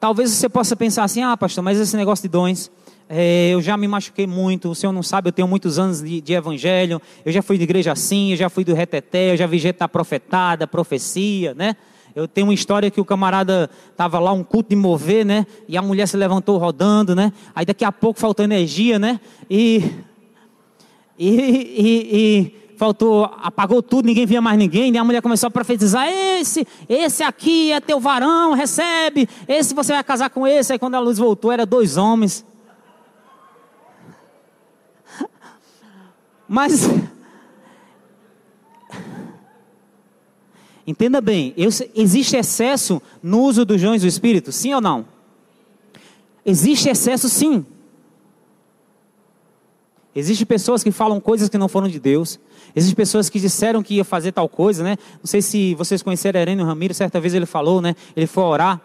[0.00, 2.70] Talvez você possa pensar assim: ah, pastor, mas esse negócio de dons,
[3.08, 6.20] é, eu já me machuquei muito, o senhor não sabe, eu tenho muitos anos de,
[6.20, 9.46] de, evangelho, eu já fui de igreja assim, eu já fui do reteté, eu já
[9.46, 11.76] vi gente da profetada, profecia, né?
[12.16, 15.46] Eu tenho uma história que o camarada estava lá, um culto de mover, né?
[15.68, 17.32] E a mulher se levantou rodando, né?
[17.54, 19.20] Aí daqui a pouco faltou energia, né?
[19.50, 19.84] E,
[21.18, 25.50] e, e, e faltou, apagou tudo, ninguém via mais ninguém, e a mulher começou a
[25.50, 30.72] profetizar: esse, esse aqui é teu varão, recebe, esse você vai casar com esse.
[30.72, 32.44] Aí quando a luz voltou, era dois homens.
[36.48, 36.88] Mas
[40.86, 45.06] entenda bem, eu, existe excesso no uso dos dons do Espírito, sim ou não?
[46.44, 47.66] Existe excesso sim.
[50.14, 52.40] Existem pessoas que falam coisas que não foram de Deus.
[52.74, 54.96] Existem pessoas que disseram que ia fazer tal coisa, né?
[55.18, 57.94] Não sei se vocês conheceram Herênio Ramiro, certa vez ele falou, né?
[58.16, 58.80] Ele foi orar,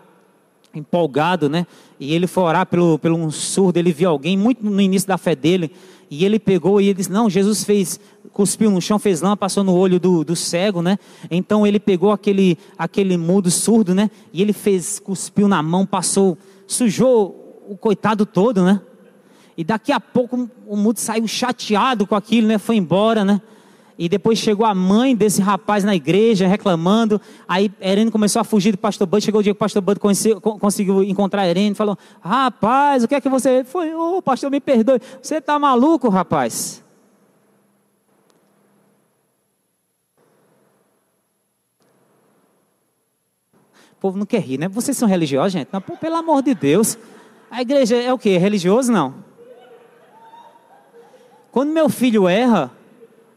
[0.74, 1.65] empolgado, né?
[2.00, 5.17] E ele foi orar pelo, pelo um surdo, ele viu alguém muito no início da
[5.17, 5.71] fé dele,
[6.12, 7.97] e ele pegou e ele disse: Não, Jesus fez,
[8.34, 11.00] cuspiu no chão, fez lama, passou no olho do, do cego, né?
[11.32, 14.12] Então ele pegou aquele, aquele mudo surdo, né?
[14.34, 18.82] E ele fez, cuspiu na mão, passou, sujou o coitado todo, né?
[19.58, 22.58] E daqui a pouco o mudo saiu chateado com aquilo, né?
[22.58, 23.41] Foi embora, né?
[24.02, 27.22] E depois chegou a mãe desse rapaz na igreja reclamando.
[27.48, 29.24] Aí Irene começou a fugir do pastor Bud.
[29.24, 30.00] Chegou o dia que o pastor Bud
[30.60, 31.76] conseguiu encontrar a Irene.
[31.76, 33.64] Falou: Rapaz, o que é que você.
[33.64, 35.00] Foi, ô oh, pastor, me perdoe.
[35.22, 36.84] Você está maluco, rapaz?
[43.92, 44.68] O povo não quer rir, né?
[44.68, 45.70] Vocês são religiosos, gente?
[45.72, 46.98] Não, pelo amor de Deus.
[47.52, 48.32] A igreja é o quê?
[48.32, 48.92] É religioso?
[48.92, 49.14] Não.
[51.52, 52.81] Quando meu filho erra,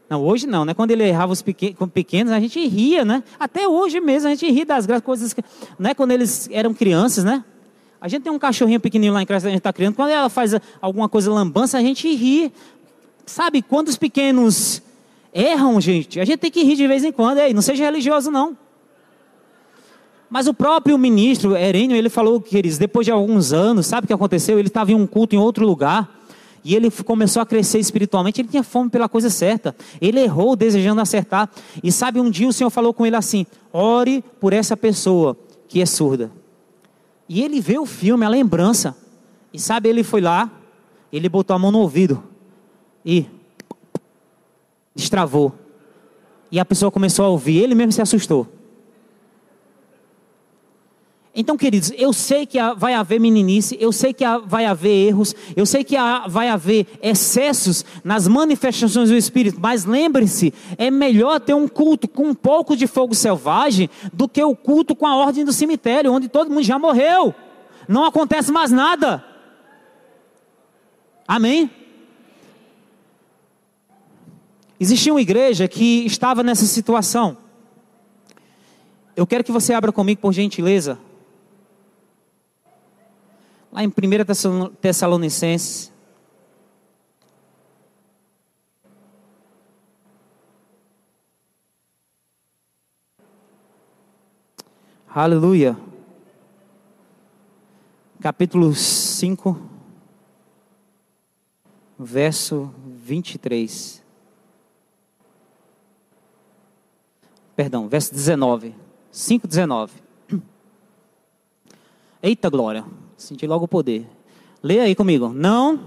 [0.09, 0.73] não, hoje não, né?
[0.73, 3.23] Quando ele errava os pequenos, a gente ria, né?
[3.39, 5.43] Até hoje mesmo a gente ri das coisas, que,
[5.79, 5.93] né?
[5.93, 7.43] Quando eles eram crianças, né?
[7.99, 9.95] A gente tem um cachorrinho pequenininho lá em casa que a gente está criando.
[9.95, 12.53] Quando ela faz alguma coisa lambança, a gente ri.
[13.25, 14.79] Sabe, quando os pequenos
[15.33, 17.39] erram, gente, a gente tem que rir de vez em quando.
[17.39, 18.55] Ei, não seja religioso, não.
[20.29, 24.13] Mas o próprio ministro Herênio, ele falou, queridos, depois de alguns anos, sabe o que
[24.13, 24.59] aconteceu?
[24.59, 26.07] Ele estava em um culto em outro lugar.
[26.65, 29.75] E ele começou a crescer espiritualmente, ele tinha fome pela coisa certa.
[30.01, 31.47] Ele errou desejando acertar.
[31.83, 35.79] E sabe, um dia o Senhor falou com ele assim: ore por essa pessoa que
[35.79, 36.31] é surda.
[37.29, 38.97] E ele vê o filme, a lembrança.
[39.53, 40.51] E sabe, ele foi lá,
[41.13, 42.23] ele botou a mão no ouvido
[43.05, 43.27] e
[44.95, 45.53] destravou.
[46.51, 48.47] E a pessoa começou a ouvir, ele mesmo se assustou.
[51.37, 55.65] Então, queridos, eu sei que vai haver meninice, eu sei que vai haver erros, eu
[55.65, 55.97] sei que
[56.29, 62.29] vai haver excessos nas manifestações do Espírito, mas lembre-se, é melhor ter um culto com
[62.29, 66.29] um pouco de fogo selvagem do que o culto com a ordem do cemitério, onde
[66.29, 67.35] todo mundo já morreu,
[67.85, 69.21] não acontece mais nada.
[71.27, 71.69] Amém?
[74.79, 77.37] Existia uma igreja que estava nessa situação.
[79.17, 80.97] Eu quero que você abra comigo, por gentileza,
[83.75, 83.91] Lá em 1
[84.79, 85.91] Tessalonicenses.
[95.09, 95.77] Aleluia.
[98.21, 99.59] Capítulo 5,
[101.99, 104.01] verso 23.
[107.57, 108.73] Perdão, verso 19.
[109.11, 110.04] 5, 19.
[112.25, 112.83] Eita glória.
[113.15, 114.09] Senti logo o poder.
[114.63, 115.29] Leia aí comigo.
[115.29, 115.79] Não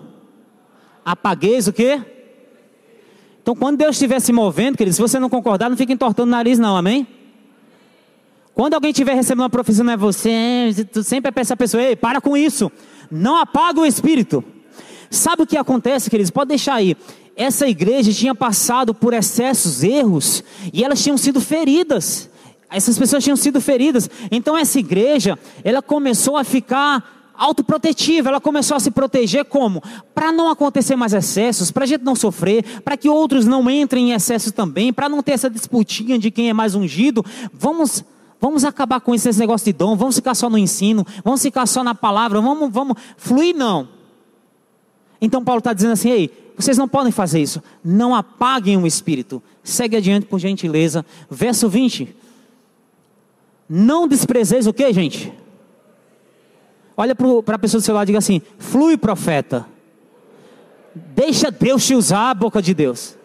[1.04, 2.00] apagueis o quê?
[3.42, 6.30] Então, quando Deus estiver se movendo, querido, se você não concordar, não fique entortando o
[6.30, 7.08] nariz, não, amém?
[8.54, 11.96] Quando alguém estiver recebendo uma profecia, não é você, tu sempre é essa pessoa, ei,
[11.96, 12.70] para com isso.
[13.10, 14.44] Não apaga o espírito.
[15.10, 16.30] Sabe o que acontece, queridos?
[16.30, 16.96] Pode deixar aí.
[17.34, 22.30] Essa igreja tinha passado por excessos, erros, e elas tinham sido feridas.
[22.70, 24.10] Essas pessoas tinham sido feridas.
[24.30, 29.80] Então essa igreja, ela começou a ficar autoprotetiva, ela começou a se proteger como?
[30.12, 34.10] Para não acontecer mais excessos, para a gente não sofrer, para que outros não entrem
[34.10, 37.24] em excesso também, para não ter essa disputinha de quem é mais ungido.
[37.52, 38.04] Vamos
[38.40, 41.82] vamos acabar com esse negócio de dom, vamos ficar só no ensino, vamos ficar só
[41.82, 43.88] na palavra, vamos, vamos fluir não.
[45.20, 49.42] Então Paulo está dizendo assim, ei, vocês não podem fazer isso, não apaguem o espírito.
[49.62, 51.04] Segue adiante por gentileza.
[51.30, 52.16] Verso 20.
[53.68, 55.32] Não desprezeis o que, gente?
[56.96, 59.66] Olha para a pessoa do seu lado e diga assim: flui, profeta.
[60.94, 63.16] Deixa Deus te usar a boca de Deus.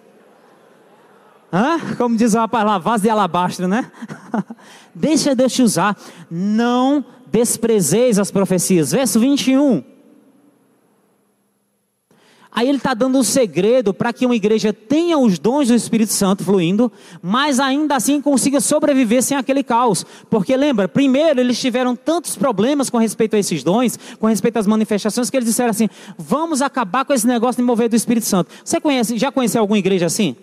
[1.51, 1.79] Hã?
[1.97, 3.91] Como diz uma palavra, vaso de alabastro, né?
[4.93, 5.97] Deixa Deus te usar.
[6.29, 8.91] Não desprezeis as profecias.
[8.91, 9.92] Verso 21.
[12.56, 16.13] Aí ele está dando um segredo para que uma igreja tenha os dons do Espírito
[16.13, 20.06] Santo fluindo, mas ainda assim consiga sobreviver sem aquele caos.
[20.30, 24.68] Porque lembra, primeiro eles tiveram tantos problemas com respeito a esses dons, com respeito às
[24.68, 28.52] manifestações, que eles disseram assim: vamos acabar com esse negócio de mover do Espírito Santo.
[28.63, 30.36] Você conhece, já conheceu alguma igreja assim?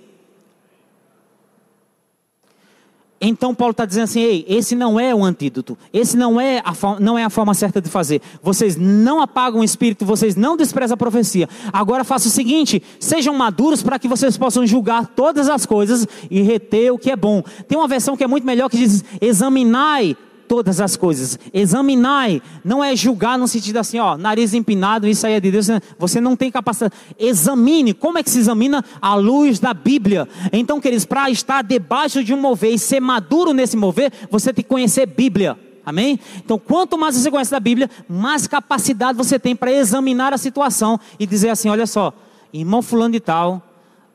[3.21, 6.73] Então Paulo está dizendo assim: ei, esse não é o antídoto, esse não é, a
[6.99, 8.23] não é a forma certa de fazer.
[8.43, 11.49] Vocês não apagam o espírito, vocês não desprezam a profecia.
[11.73, 16.41] Agora faça o seguinte: sejam maduros para que vocês possam julgar todas as coisas e
[16.41, 17.43] reter o que é bom.
[17.69, 20.17] Tem uma versão que é muito melhor que diz: examinai
[20.51, 21.39] todas as coisas.
[21.55, 25.69] Examinai, não é julgar no sentido assim, ó, nariz empinado, isso aí é de Deus.
[25.97, 26.93] Você não tem capacidade.
[27.17, 28.85] Examine, como é que se examina?
[29.01, 30.29] À luz da Bíblia.
[30.53, 34.65] Então, queridos, para estar debaixo de um mover e ser maduro nesse mover, você tem
[34.65, 35.57] que conhecer Bíblia.
[35.87, 36.19] Amém?
[36.45, 40.99] Então, quanto mais você conhece da Bíblia, mais capacidade você tem para examinar a situação
[41.17, 42.13] e dizer assim: olha só,
[42.53, 43.63] irmão Fulano de Tal,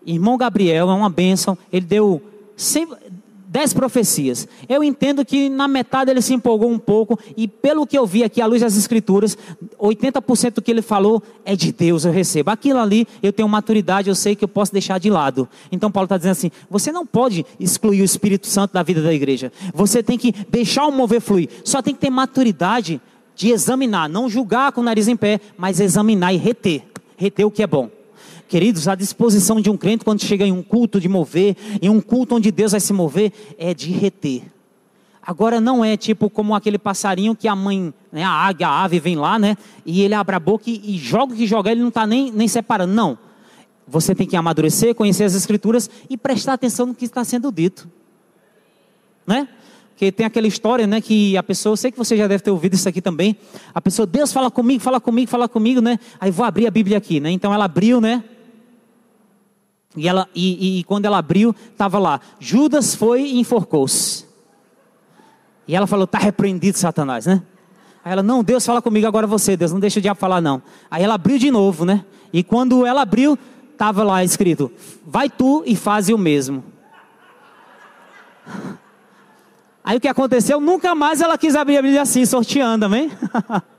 [0.06, 2.22] irmão Gabriel é uma bênção, ele deu
[2.58, 2.98] sempre,
[3.56, 4.46] dez profecias.
[4.68, 8.22] Eu entendo que na metade ele se empolgou um pouco, e pelo que eu vi
[8.22, 9.38] aqui à luz das Escrituras,
[9.80, 12.52] 80% do que ele falou é de Deus, eu recebo.
[12.52, 15.48] Aquilo ali eu tenho maturidade, eu sei que eu posso deixar de lado.
[15.72, 19.14] Então Paulo está dizendo assim: você não pode excluir o Espírito Santo da vida da
[19.14, 23.00] igreja, você tem que deixar o mover fluir, só tem que ter maturidade
[23.38, 26.84] de examinar, não julgar com o nariz em pé, mas examinar e reter
[27.18, 27.90] reter o que é bom.
[28.48, 32.00] Queridos, a disposição de um crente quando chega em um culto de mover, em um
[32.00, 34.44] culto onde Deus vai se mover, é de reter.
[35.26, 39.00] Agora não é tipo como aquele passarinho que a mãe, né, a águia, a ave
[39.00, 39.58] vem lá, né?
[39.84, 42.32] E ele abre a boca e, e joga o que joga, ele não está nem,
[42.32, 42.94] nem separando.
[42.94, 43.18] Não.
[43.88, 47.90] Você tem que amadurecer, conhecer as escrituras e prestar atenção no que está sendo dito.
[49.26, 49.48] Né?
[49.90, 52.52] Porque tem aquela história, né, que a pessoa, eu sei que você já deve ter
[52.52, 53.36] ouvido isso aqui também.
[53.74, 55.98] A pessoa, Deus fala comigo, fala comigo, fala comigo, né?
[56.20, 57.32] Aí vou abrir a Bíblia aqui, né?
[57.32, 58.24] Então ela abriu, né?
[59.96, 64.26] E, ela, e, e quando ela abriu, estava lá: Judas foi e enforcou-se.
[65.68, 67.42] E ela falou: está repreendido, Satanás, né?
[68.04, 70.62] Aí ela: Não, Deus fala comigo agora você, Deus, não deixa o diabo falar, não.
[70.90, 72.04] Aí ela abriu de novo, né?
[72.34, 73.38] E quando ela abriu,
[73.72, 74.72] estava lá escrito:
[75.06, 76.64] Vai tu e faze o mesmo.
[79.84, 80.60] Aí o que aconteceu?
[80.60, 83.12] Nunca mais ela quis abrir a Bíblia assim, sorteando, amém?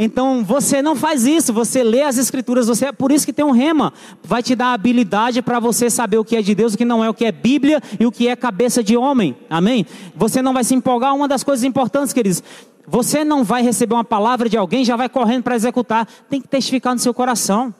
[0.00, 3.44] Então você não faz isso, você lê as escrituras, você é por isso que tem
[3.44, 6.78] um rema, vai te dar habilidade para você saber o que é de Deus, o
[6.78, 9.36] que não é, o que é Bíblia e o que é cabeça de homem.
[9.50, 9.84] Amém?
[10.14, 12.44] Você não vai se empolgar, uma das coisas importantes, queridos,
[12.86, 16.46] você não vai receber uma palavra de alguém, já vai correndo para executar, tem que
[16.46, 17.74] testificar no seu coração.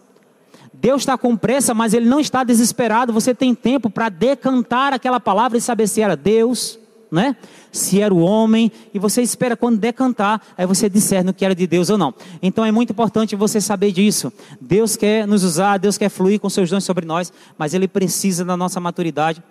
[0.74, 3.12] Deus está com pressa, mas ele não está desesperado.
[3.12, 6.78] Você tem tempo para decantar aquela palavra e saber se era Deus,
[7.10, 7.36] né?
[7.72, 11.54] Se era o homem, e você espera quando decantar, aí você discerne o que era
[11.54, 12.14] de Deus ou não.
[12.42, 14.32] Então é muito importante você saber disso.
[14.60, 18.44] Deus quer nos usar, Deus quer fluir com seus dons sobre nós, mas Ele precisa
[18.44, 19.42] da nossa maturidade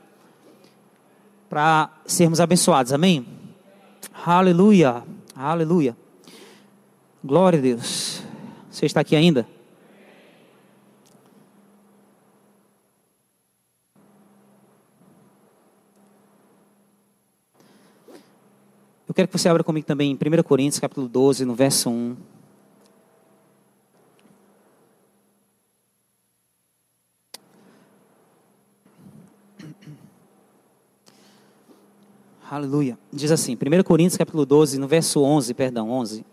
[1.49, 2.93] para sermos abençoados.
[2.93, 3.25] Amém?
[4.25, 5.03] Aleluia,
[5.35, 5.95] aleluia.
[7.23, 8.21] Glória a Deus.
[8.69, 9.47] Você está aqui ainda?
[19.17, 22.15] Quero que você abra comigo também em 1 Coríntios, capítulo 12, no verso 1.
[32.47, 32.95] Aleluia.
[33.11, 36.23] Diz assim, 1 Coríntios capítulo 12, no verso 11, perdão, 11.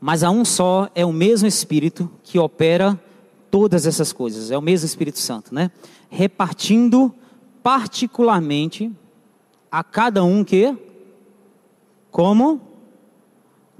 [0.00, 3.00] Mas a um só é o mesmo Espírito que opera
[3.52, 4.50] todas essas coisas.
[4.50, 5.70] É o mesmo Espírito Santo, né?
[6.10, 7.14] Repartindo
[7.62, 8.90] particularmente
[9.70, 10.87] a cada um que
[12.18, 12.60] como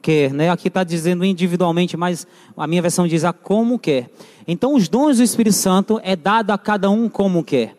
[0.00, 0.48] quer, né?
[0.48, 2.24] Aqui está dizendo individualmente, mas
[2.56, 4.08] a minha versão diz a como quer.
[4.46, 7.74] Então, os dons do Espírito Santo é dado a cada um como quer.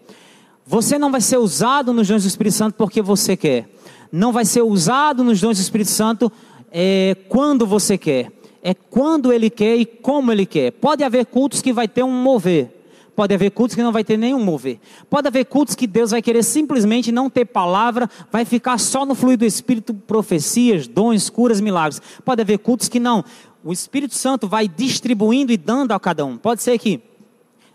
[0.65, 3.69] Você não vai ser usado nos dons do Espírito Santo porque você quer.
[4.11, 6.29] Não vai ser usado nos dons do Espírito Santo
[6.73, 8.29] é, quando você quer.
[8.61, 10.73] É quando ele quer e como ele quer.
[10.73, 12.78] Pode haver cultos que vai ter um mover.
[13.15, 14.79] Pode haver cultos que não vai ter nenhum mover.
[15.09, 19.15] Pode haver cultos que Deus vai querer simplesmente não ter palavra, vai ficar só no
[19.15, 22.01] fluido do Espírito, profecias, dons, curas, milagres.
[22.23, 23.23] Pode haver cultos que não.
[23.63, 26.37] O Espírito Santo vai distribuindo e dando a cada um.
[26.37, 27.01] Pode ser que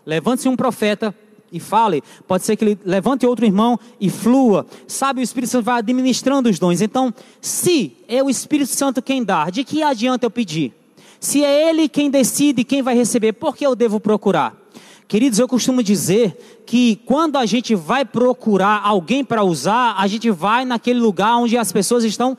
[0.05, 1.13] levante-se um profeta
[1.51, 4.65] e fale, pode ser que ele levante outro irmão e flua.
[4.87, 6.81] Sabe, o Espírito Santo vai administrando os dons.
[6.81, 10.73] Então, se é o Espírito Santo quem dá, de que adianta eu pedir?
[11.19, 14.64] Se é ele quem decide quem vai receber, por que eu devo procurar?
[15.07, 20.31] Queridos, eu costumo dizer que quando a gente vai procurar alguém para usar, a gente
[20.31, 22.35] vai naquele lugar onde as pessoas estão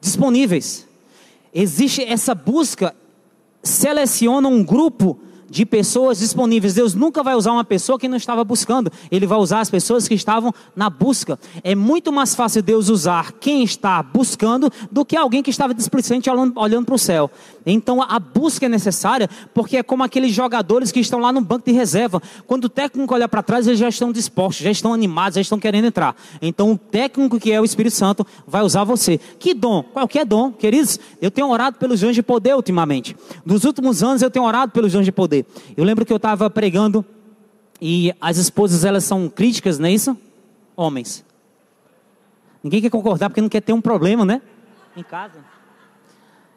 [0.00, 0.88] disponíveis.
[1.54, 2.94] Existe essa busca
[3.62, 5.18] seleciona um grupo
[5.50, 6.74] de pessoas disponíveis.
[6.74, 10.06] Deus nunca vai usar uma pessoa que não estava buscando, Ele vai usar as pessoas
[10.06, 11.38] que estavam na busca.
[11.64, 16.30] É muito mais fácil Deus usar quem está buscando do que alguém que estava displicente
[16.30, 17.30] olhando para o céu.
[17.64, 21.66] Então a busca é necessária, porque é como aqueles jogadores que estão lá no banco
[21.66, 22.22] de reserva.
[22.46, 25.58] Quando o técnico olha para trás, eles já estão dispostos, já estão animados, já estão
[25.58, 26.16] querendo entrar.
[26.40, 29.18] Então o técnico que é o Espírito Santo vai usar você.
[29.38, 29.82] Que dom?
[29.82, 30.98] Qualquer dom, queridos.
[31.20, 33.16] Eu tenho orado pelos dons de poder ultimamente.
[33.44, 35.46] Nos últimos anos eu tenho orado pelos dons de poder.
[35.76, 37.04] Eu lembro que eu estava pregando
[37.80, 40.16] e as esposas elas são críticas, não é isso?
[40.76, 41.24] Homens.
[42.62, 44.42] Ninguém quer concordar porque não quer ter um problema, né?
[44.96, 45.42] Em casa.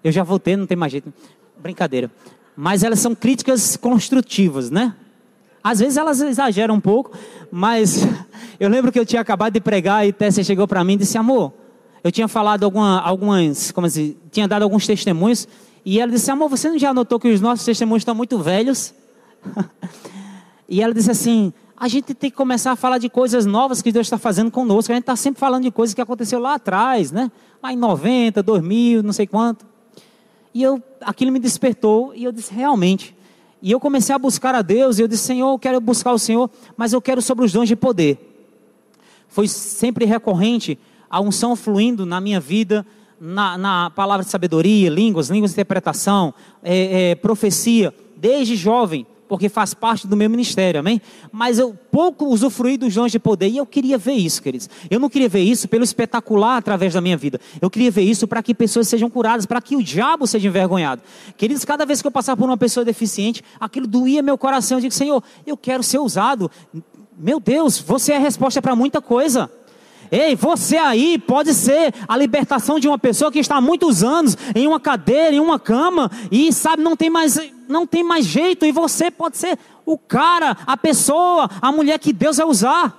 [0.04, 1.14] Eu já voltei, não tem mais jeito.
[1.58, 2.12] Brincadeira.
[2.56, 4.94] Mas elas são críticas construtivas, né?
[5.64, 7.18] Às vezes elas exageram um pouco,
[7.50, 8.06] mas
[8.60, 11.18] eu lembro que eu tinha acabado de pregar e Tessa chegou para mim e disse:
[11.18, 11.54] Amor,
[12.04, 15.48] eu tinha falado alguma, algumas, como assim, tinha dado alguns testemunhos
[15.86, 18.94] e ela disse: Amor, você não já notou que os nossos testemunhos estão muito velhos?
[20.68, 23.92] e ela disse assim: A gente tem que começar a falar de coisas novas que
[23.92, 24.92] Deus está fazendo conosco.
[24.92, 27.32] A gente está sempre falando de coisas que aconteceu lá atrás, né?
[27.62, 29.73] Lá em 90, 2000, não sei quanto.
[30.54, 33.16] E eu, aquilo me despertou e eu disse: Realmente.
[33.62, 35.00] E eu comecei a buscar a Deus.
[35.00, 37.68] E eu disse: Senhor, eu quero buscar o Senhor, mas eu quero sobre os dons
[37.68, 38.18] de poder.
[39.28, 40.78] Foi sempre recorrente
[41.10, 42.86] a unção fluindo na minha vida
[43.26, 49.50] na, na palavra de sabedoria, línguas, línguas de interpretação, é, é, profecia, desde jovem, porque
[49.50, 51.02] faz parte do meu ministério, amém?
[51.32, 54.70] Mas eu pouco usufruí dos dons de poder e eu queria ver isso, queridos.
[54.92, 57.42] Eu não queria ver isso pelo espetacular através da minha vida.
[57.60, 61.02] Eu queria ver isso para que pessoas sejam curadas, para que o diabo seja envergonhado.
[61.36, 64.78] Queridos, cada vez que eu passar por uma pessoa deficiente, aquilo doía meu coração.
[64.78, 66.52] Eu digo, Senhor, eu quero ser usado.
[67.18, 69.50] Meu Deus, você é a resposta para muita coisa.
[70.16, 74.38] Ei, você aí pode ser a libertação de uma pessoa que está há muitos anos
[74.54, 78.64] em uma cadeira, em uma cama e sabe não tem mais não tem mais jeito
[78.64, 82.96] e você pode ser o cara, a pessoa, a mulher que Deus vai usar.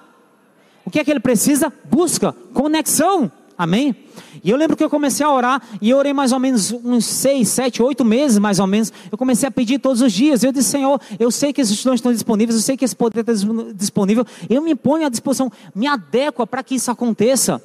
[0.85, 1.73] O que é que ele precisa?
[1.85, 3.31] Busca conexão.
[3.57, 3.95] Amém?
[4.43, 7.05] E eu lembro que eu comecei a orar, e eu orei mais ou menos uns
[7.05, 8.93] seis, sete, oito meses, mais ou menos.
[9.11, 10.43] Eu comecei a pedir todos os dias.
[10.43, 13.21] Eu disse, Senhor, eu sei que esses dons estão disponíveis, eu sei que esse poder
[13.21, 13.33] está
[13.75, 14.27] disponível.
[14.51, 17.63] Eu me ponho à disposição, me adequa para que isso aconteça.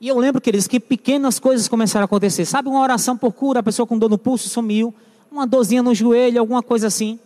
[0.00, 2.44] E eu lembro, queridos, que pequenas coisas começaram a acontecer.
[2.44, 4.94] Sabe, uma oração por cura, a pessoa com dor no pulso sumiu,
[5.32, 7.18] uma dorzinha no joelho, alguma coisa assim.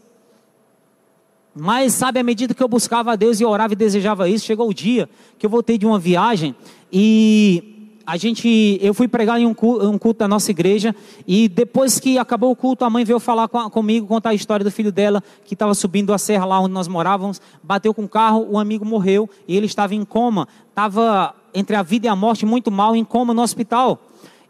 [1.55, 4.68] Mas, sabe, à medida que eu buscava a Deus e orava e desejava isso, chegou
[4.68, 6.55] o dia que eu voltei de uma viagem
[6.90, 7.72] e
[8.07, 10.94] a gente, eu fui pregar em um culto, um culto da nossa igreja
[11.26, 14.64] e depois que acabou o culto, a mãe veio falar com, comigo, contar a história
[14.64, 18.09] do filho dela que estava subindo a serra lá onde nós morávamos, bateu com o
[18.09, 22.16] carro, o amigo morreu e ele estava em coma, estava entre a vida e a
[22.16, 24.00] morte muito mal em coma no hospital.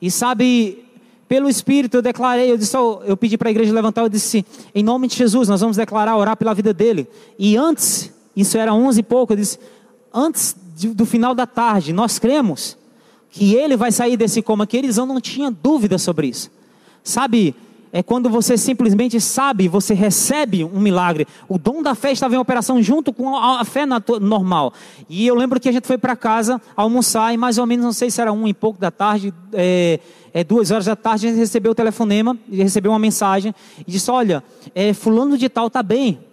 [0.01, 0.85] E sabe,
[1.33, 4.85] pelo Espírito eu declarei, eu, disse, eu pedi para a igreja levantar, eu disse, em
[4.85, 7.09] nome de Jesus, nós vamos declarar, orar pela vida dele.
[7.39, 9.59] E antes, isso era onze e pouco, eu disse,
[10.13, 10.55] antes
[10.95, 12.77] do final da tarde, nós cremos
[13.31, 16.51] que ele vai sair desse coma, que eles não tinha dúvida sobre isso.
[17.03, 17.55] Sabe,
[17.93, 21.27] é quando você simplesmente sabe, você recebe um milagre.
[21.47, 23.85] O dom da fé estava em operação junto com a fé
[24.21, 24.73] normal.
[25.09, 27.93] E eu lembro que a gente foi para casa almoçar e mais ou menos, não
[27.93, 30.01] sei se era um e pouco da tarde, é,
[30.33, 33.55] é, duas horas da tarde, a gente recebeu o telefonema, recebeu uma mensagem
[33.87, 34.43] e disse: Olha,
[34.75, 36.32] é, fulano de tal está bem.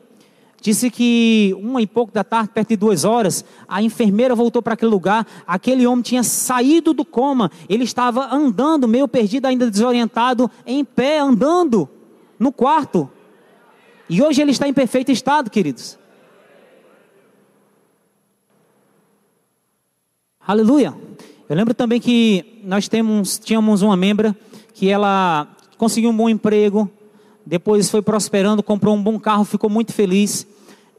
[0.61, 4.73] Disse que uma e pouco da tarde, perto de duas horas, a enfermeira voltou para
[4.73, 5.25] aquele lugar.
[5.47, 7.49] Aquele homem tinha saído do coma.
[7.69, 11.87] Ele estava andando, meio perdido, ainda desorientado, em pé, andando
[12.37, 13.09] no quarto.
[14.09, 15.97] E hoje ele está em perfeito estado, queridos.
[20.45, 20.93] Aleluia.
[21.47, 24.35] Eu lembro também que nós temos, tínhamos uma membra
[24.73, 25.47] que ela
[25.77, 26.89] conseguiu um bom emprego,
[27.49, 30.45] depois foi prosperando, comprou um bom carro, ficou muito feliz.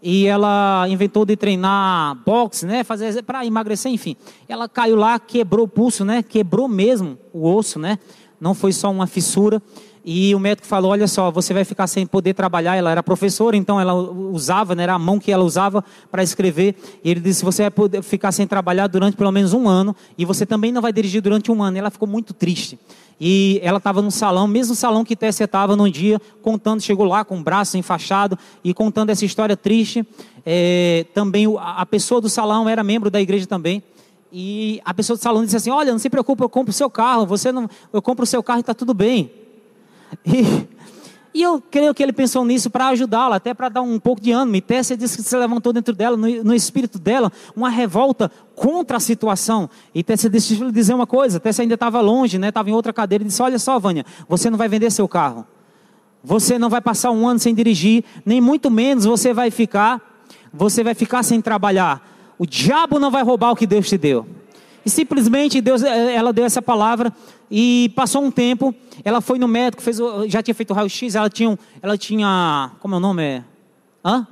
[0.02, 4.16] E ela inventou de treinar boxe, né, fazer para emagrecer, enfim.
[4.48, 8.00] Ela caiu lá, quebrou o pulso, né, quebrou mesmo o osso, né?
[8.40, 9.62] Não foi só uma fissura.
[10.04, 12.76] E o médico falou: Olha só, você vai ficar sem poder trabalhar.
[12.76, 16.74] Ela era professora, então ela usava, né, era a mão que ela usava para escrever.
[17.04, 19.94] E ele disse: Você vai poder ficar sem trabalhar durante pelo menos um ano.
[20.16, 21.76] E você também não vai dirigir durante um ano.
[21.76, 22.78] E ela ficou muito triste.
[23.20, 27.22] E ela estava no salão, mesmo salão que Tessia estava num dia, contando, chegou lá
[27.22, 30.06] com o braço enfaixado e contando essa história triste.
[30.46, 33.82] É, também a pessoa do salão era membro da igreja também.
[34.32, 36.88] E a pessoa do salão disse assim: Olha, não se preocupe, eu compro o seu
[36.88, 37.26] carro.
[37.26, 39.30] Você não, eu compro o seu carro e está tudo bem.
[40.24, 40.66] E,
[41.32, 44.32] e, eu creio que ele pensou nisso para ajudá-la, até para dar um pouco de
[44.32, 44.56] ânimo.
[44.56, 48.96] E Tessia disse que se levantou dentro dela, no, no espírito dela, uma revolta contra
[48.96, 49.70] a situação.
[49.94, 52.48] E Tessia disse dizer uma coisa: Tessia ainda estava longe, né?
[52.48, 53.22] estava em outra cadeira.
[53.24, 55.46] E disse: Olha só, Vânia, você não vai vender seu carro.
[56.22, 60.00] Você não vai passar um ano sem dirigir, nem muito menos você vai ficar,
[60.52, 62.06] você vai ficar sem trabalhar.
[62.38, 64.26] O diabo não vai roubar o que Deus te deu.
[64.84, 67.12] E simplesmente Deus, eh, ela deu essa palavra
[67.50, 68.74] e passou um tempo,
[69.04, 72.94] ela foi no médico, fez, já tinha feito o raio-x, ela tinha, ela tinha, como
[72.94, 73.22] é o nome?
[73.22, 73.44] É?
[74.04, 74.26] Hã?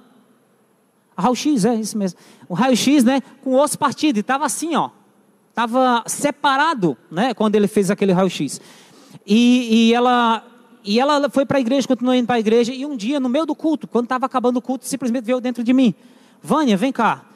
[1.17, 2.19] Raio-x, é isso mesmo.
[2.49, 4.91] O raio-x, né, com o osso partido, e estava assim, ó.
[5.51, 8.61] Estava separado, né, quando ele fez aquele raio-x.
[9.27, 10.45] E, e, ela,
[10.85, 13.29] e ela foi para a igreja, continuou indo para a igreja, e um dia, no
[13.29, 15.93] meio do culto, quando estava acabando o culto, simplesmente veio dentro de mim.
[16.41, 17.28] Vânia, vem cá.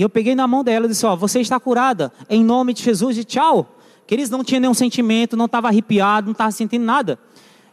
[0.00, 2.82] E eu peguei na mão dela e disse, ó, você está curada, em nome de
[2.82, 3.76] Jesus, e tchau.
[4.06, 7.18] Que eles não tinham nenhum sentimento, não estava arrepiado, não estava sentindo nada.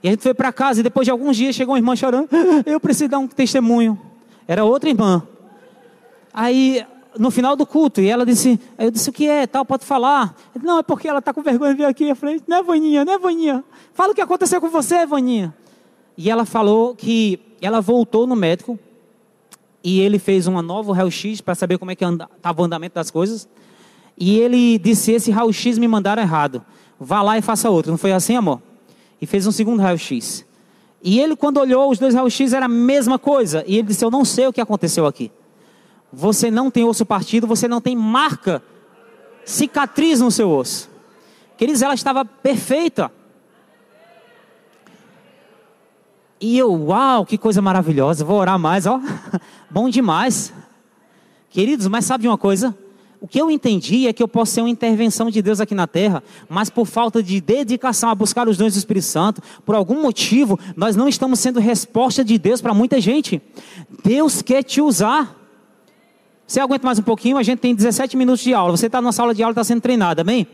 [0.03, 2.27] E a gente foi para casa, e depois de alguns dias chegou uma irmã chorando,
[2.65, 3.97] eu preciso dar um testemunho.
[4.45, 5.23] Era outra irmã.
[6.33, 6.85] Aí,
[7.17, 10.35] no final do culto, e ela disse, eu disse, o que é, tal, pode falar.
[10.53, 12.09] Disse, não, é porque ela está com vergonha de vir aqui.
[12.09, 13.63] Eu falei, não é Vaninha, não é Vaninha.
[13.93, 15.55] Fala o que aconteceu com você, Vaninha.
[16.17, 18.77] E ela falou que ela voltou no médico,
[19.89, 23.09] e ele fez uma nova raio-x para saber como é que estava o andamento das
[23.09, 23.47] coisas.
[24.17, 26.61] E ele disse, esse raio-x me mandaram errado.
[26.99, 27.91] Vá lá e faça outro.
[27.91, 28.61] Não foi assim, amor?
[29.21, 30.45] E fez um segundo raio-x.
[31.01, 33.63] E ele, quando olhou os dois raio-x, era a mesma coisa.
[33.65, 35.31] E ele disse, eu não sei o que aconteceu aqui.
[36.11, 38.61] Você não tem osso partido, você não tem marca,
[39.45, 40.89] cicatriz no seu osso.
[41.55, 43.09] Queridos, ela estava perfeita.
[46.39, 49.01] E eu, uau, que coisa maravilhosa, vou orar mais, ó.
[49.69, 50.53] Bom demais.
[51.49, 52.77] Queridos, mas sabe de uma coisa?
[53.19, 55.87] O que eu entendi é que eu posso ser uma intervenção de Deus aqui na
[55.87, 60.01] terra, mas por falta de dedicação a buscar os dons do Espírito Santo, por algum
[60.01, 63.41] motivo, nós não estamos sendo resposta de Deus para muita gente.
[64.03, 65.35] Deus quer te usar.
[66.45, 67.37] Você aguenta mais um pouquinho?
[67.37, 68.77] A gente tem 17 minutos de aula.
[68.77, 70.45] Você está na sala de aula, está sendo treinado, amém?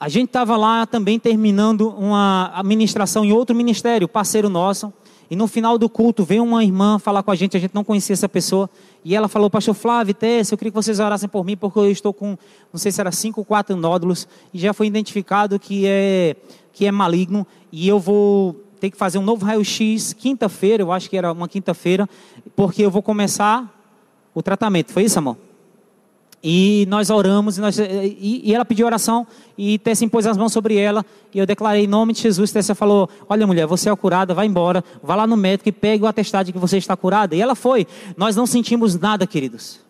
[0.00, 4.90] A gente estava lá também terminando uma administração em outro ministério, parceiro nosso.
[5.30, 7.84] E no final do culto veio uma irmã falar com a gente, a gente não
[7.84, 8.70] conhecia essa pessoa.
[9.04, 11.90] E ela falou, pastor Flávio, Tess, eu queria que vocês orassem por mim, porque eu
[11.90, 12.30] estou com,
[12.72, 16.34] não sei se era cinco ou quatro nódulos, e já foi identificado que é,
[16.72, 21.10] que é maligno, e eu vou ter que fazer um novo raio-x quinta-feira, eu acho
[21.10, 22.08] que era uma quinta-feira,
[22.56, 23.70] porque eu vou começar
[24.34, 24.92] o tratamento.
[24.92, 25.49] Foi isso, amor?
[26.42, 29.26] E nós oramos, e, nós, e, e ela pediu oração,
[29.58, 32.50] e Tessa impôs as mãos sobre ela, e eu declarei em nome de Jesus.
[32.50, 36.02] Tessa falou: Olha, mulher, você é curada, vai embora, vá lá no médico e pegue
[36.02, 37.36] o atestado de que você está curada.
[37.36, 37.86] E ela foi.
[38.16, 39.80] Nós não sentimos nada, queridos.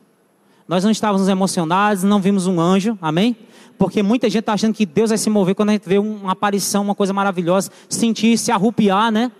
[0.66, 3.36] Nós não estávamos emocionados, não vimos um anjo, amém?
[3.78, 6.32] Porque muita gente está achando que Deus vai se mover quando a gente vê uma
[6.32, 9.32] aparição, uma coisa maravilhosa, sentir, se arrupiar, né?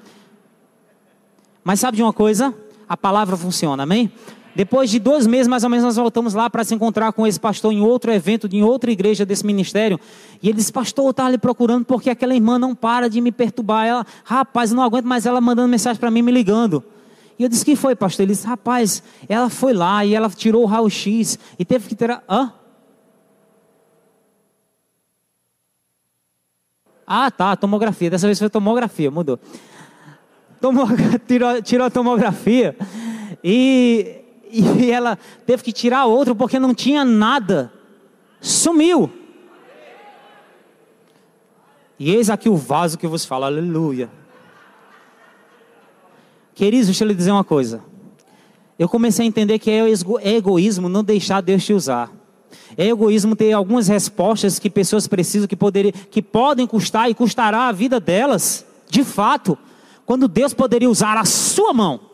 [1.63, 2.55] Mas sabe de uma coisa?
[2.89, 4.11] A palavra funciona, amém?
[4.55, 7.39] Depois de dois meses, mais ou menos, nós voltamos lá para se encontrar com esse
[7.39, 9.99] pastor em outro evento, em outra igreja desse ministério.
[10.43, 13.31] E ele disse: Pastor, eu estava lhe procurando porque aquela irmã não para de me
[13.31, 13.87] perturbar.
[13.87, 16.83] Ela, rapaz, não aguento mais ela mandando mensagem para mim, me ligando.
[17.39, 18.25] E eu disse: Que foi, pastor?
[18.25, 22.25] Ele disse: Rapaz, ela foi lá e ela tirou o raio-x e teve que tirar.
[22.29, 22.53] Hã?
[27.07, 28.11] Ah, tá, tomografia.
[28.11, 29.39] Dessa vez foi tomografia, mudou.
[30.61, 30.87] Tomou,
[31.27, 32.77] tirou, tirou a tomografia.
[33.43, 34.20] E
[34.53, 37.73] e ela teve que tirar outro porque não tinha nada.
[38.41, 39.11] Sumiu.
[41.99, 44.11] E eis aqui o vaso que vos falo, aleluia.
[46.55, 47.83] Queridos, deixa eu lhe dizer uma coisa.
[48.79, 49.81] Eu comecei a entender que é,
[50.23, 52.11] é egoísmo não deixar Deus te usar.
[52.77, 57.69] É egoísmo ter algumas respostas que pessoas precisam, que, poder, que podem custar e custará
[57.69, 59.57] a vida delas, de fato,
[60.07, 62.10] quando Deus poderia usar a sua mão.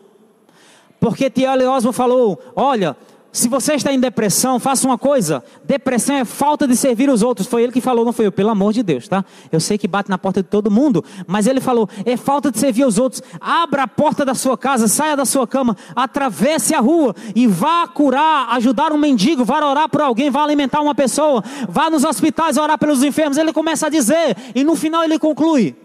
[0.99, 1.65] Porque T.L.
[1.65, 2.95] Osmo falou: olha,
[3.37, 5.43] se você está em depressão, faça uma coisa.
[5.63, 7.47] Depressão é falta de servir os outros.
[7.47, 9.23] Foi ele que falou, não foi eu, pelo amor de Deus, tá?
[9.51, 12.57] Eu sei que bate na porta de todo mundo, mas ele falou: é falta de
[12.57, 13.21] servir os outros.
[13.39, 17.87] Abra a porta da sua casa, saia da sua cama, atravesse a rua e vá
[17.87, 22.57] curar, ajudar um mendigo, vá orar por alguém, vá alimentar uma pessoa, vá nos hospitais
[22.57, 23.37] orar pelos enfermos.
[23.37, 25.75] Ele começa a dizer, e no final ele conclui: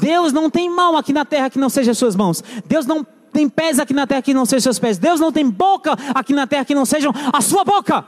[0.00, 2.42] Deus não tem mão aqui na terra que não seja suas mãos.
[2.66, 4.98] Deus não tem pés aqui na terra que não sejam seus pés.
[4.98, 8.04] Deus não tem boca aqui na terra que não sejam a sua boca.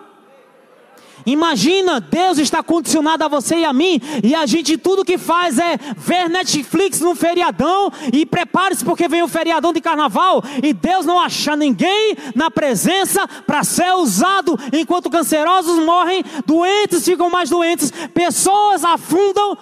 [1.26, 5.58] Imagina, Deus está condicionado a você e a mim, e a gente tudo que faz
[5.58, 11.06] é ver Netflix no feriadão e prepare-se porque vem o feriadão de carnaval e Deus
[11.06, 17.90] não acha ninguém na presença para ser usado, enquanto cancerosos morrem, doentes ficam mais doentes,
[18.12, 19.56] pessoas afundam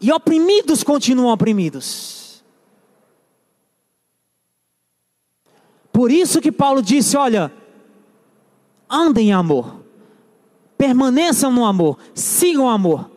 [0.00, 2.19] e oprimidos continuam oprimidos.
[5.92, 7.52] Por isso que Paulo disse: olha,
[8.88, 9.76] andem em amor,
[10.78, 13.10] permaneçam no amor, sigam o amor,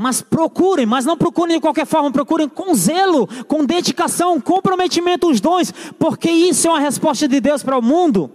[0.00, 5.40] Mas procurem, mas não procurem de qualquer forma, procurem com zelo, com dedicação, comprometimento os
[5.40, 8.30] dons, porque isso é uma resposta de Deus para o mundo.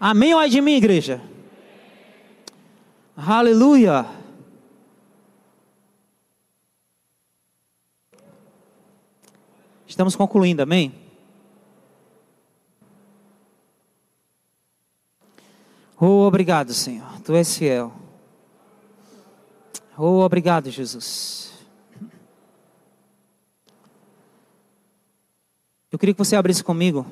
[0.00, 1.20] Amém ou é de mim, igreja?
[3.14, 4.06] Aleluia.
[9.86, 10.94] Estamos concluindo, amém?
[16.02, 17.20] Oh, obrigado, Senhor.
[17.20, 17.92] Tu és fiel.
[19.98, 21.52] Oh, obrigado, Jesus.
[25.92, 27.04] Eu queria que você abrisse comigo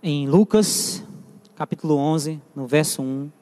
[0.00, 1.02] em Lucas,
[1.56, 3.32] capítulo 11, no verso 1.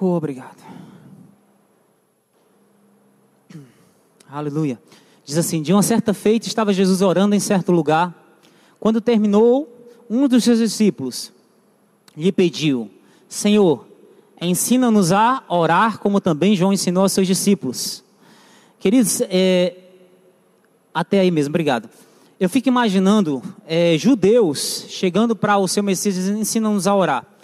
[0.00, 0.62] Obrigado.
[4.28, 4.78] Aleluia.
[5.24, 8.14] Diz assim: De uma certa feita estava Jesus orando em certo lugar.
[8.78, 9.68] Quando terminou,
[10.08, 11.32] um dos seus discípulos
[12.16, 12.90] lhe pediu:
[13.28, 13.86] Senhor,
[14.40, 18.04] ensina-nos a orar como também João ensinou aos seus discípulos.
[18.78, 19.74] Queridos, é,
[20.92, 21.88] até aí mesmo, obrigado.
[22.38, 27.35] Eu fico imaginando é, judeus chegando para o seu Messias e ensina-nos a orar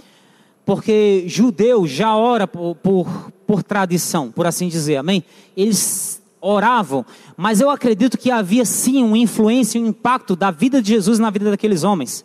[0.65, 5.25] porque judeu já ora por, por, por, tradição, por assim dizer, amém?
[5.57, 7.05] Eles oravam,
[7.37, 11.31] mas eu acredito que havia sim uma influência, um impacto da vida de Jesus na
[11.31, 12.25] vida daqueles homens.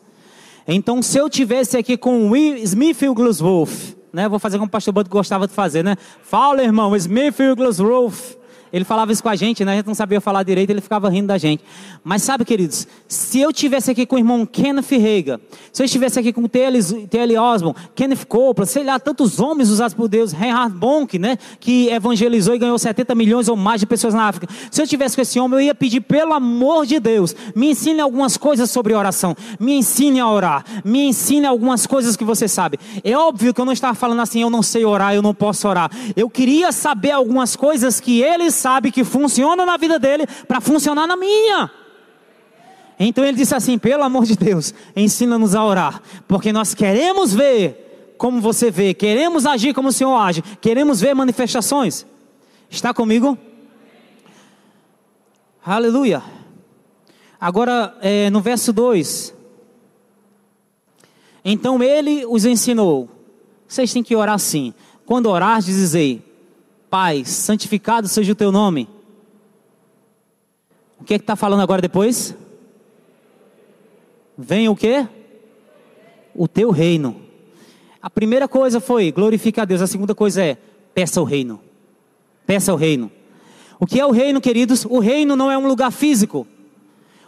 [0.68, 4.94] Então, se eu tivesse aqui com o Smith Wigglesworth, né, vou fazer como o pastor
[4.94, 5.96] Bando gostava de fazer, né?
[6.24, 8.37] Fala, irmão, Smith Wigglesworth.
[8.72, 9.74] Ele falava isso com a gente, né?
[9.74, 11.64] A gente não sabia falar direito, ele ficava rindo da gente.
[12.04, 15.40] Mas sabe, queridos, se eu estivesse aqui com o irmão Kenneth Rega,
[15.72, 17.38] se eu estivesse aqui com o T.L.
[17.38, 21.38] Osborne, Kenneth Copeland, sei lá, tantos homens usados por Deus, Reinhard Bonk, né?
[21.60, 24.48] Que evangelizou e ganhou 70 milhões ou mais de pessoas na África.
[24.72, 28.02] Se eu estivesse com esse homem, eu ia pedir, pelo amor de Deus, me ensine
[28.02, 29.36] algumas coisas sobre oração.
[29.60, 30.66] Me ensine a orar.
[30.84, 32.80] Me ensine algumas coisas que você sabe.
[33.04, 35.68] É óbvio que eu não estava falando assim, eu não sei orar, eu não posso
[35.68, 35.90] orar.
[36.16, 41.08] Eu queria saber algumas coisas que eles sabe que funciona na vida dele para funcionar
[41.08, 41.72] na minha.
[43.00, 48.16] Então ele disse assim: pelo amor de Deus, ensina-nos a orar, porque nós queremos ver
[48.18, 52.06] como você vê, queremos agir como o Senhor age, queremos ver manifestações.
[52.70, 53.38] Está comigo?
[55.64, 56.24] Aleluia.
[57.40, 59.34] Agora, é, no verso 2:
[61.46, 63.10] Então ele os ensinou.
[63.68, 64.74] Vocês têm que orar assim.
[65.06, 66.24] Quando orar, dizei:
[66.90, 68.88] Pai, santificado seja o teu nome.
[71.00, 72.36] O que é que está falando agora depois?
[74.38, 75.06] Venha o que?
[76.34, 77.22] O teu reino.
[78.02, 79.82] A primeira coisa foi glorificar a Deus.
[79.82, 80.58] A segunda coisa é
[80.94, 81.60] peça o reino.
[82.46, 83.12] Peça o reino.
[83.80, 84.86] O que é o reino, queridos?
[84.86, 86.48] O reino não é um lugar físico.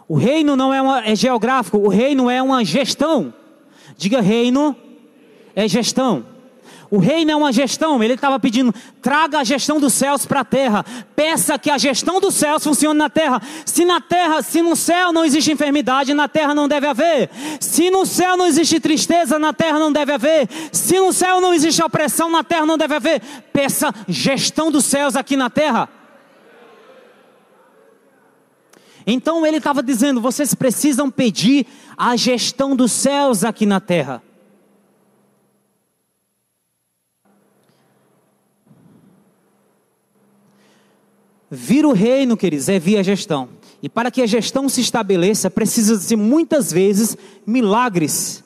[0.08, 1.78] O reino não é, uma, é geográfico.
[1.78, 3.34] O reino é uma gestão.
[3.96, 4.74] Diga reino
[5.54, 6.24] é gestão.
[6.90, 8.02] O reino é uma gestão.
[8.02, 10.84] Ele estava pedindo: traga a gestão dos céus para a terra.
[11.14, 13.40] Peça que a gestão dos céus funcione na terra.
[13.64, 17.30] Se na terra, se no céu não existe enfermidade, na terra não deve haver.
[17.60, 20.48] Se no céu não existe tristeza, na terra não deve haver.
[20.72, 23.22] Se no céu não existe opressão, na terra não deve haver.
[23.52, 25.88] Peça gestão dos céus aqui na terra.
[29.06, 31.66] Então ele estava dizendo: vocês precisam pedir
[31.96, 34.20] a gestão dos céus aqui na terra.
[41.50, 43.48] Vir o reino, queridos, é via gestão.
[43.82, 48.44] E para que a gestão se estabeleça, precisa-se muitas vezes milagres,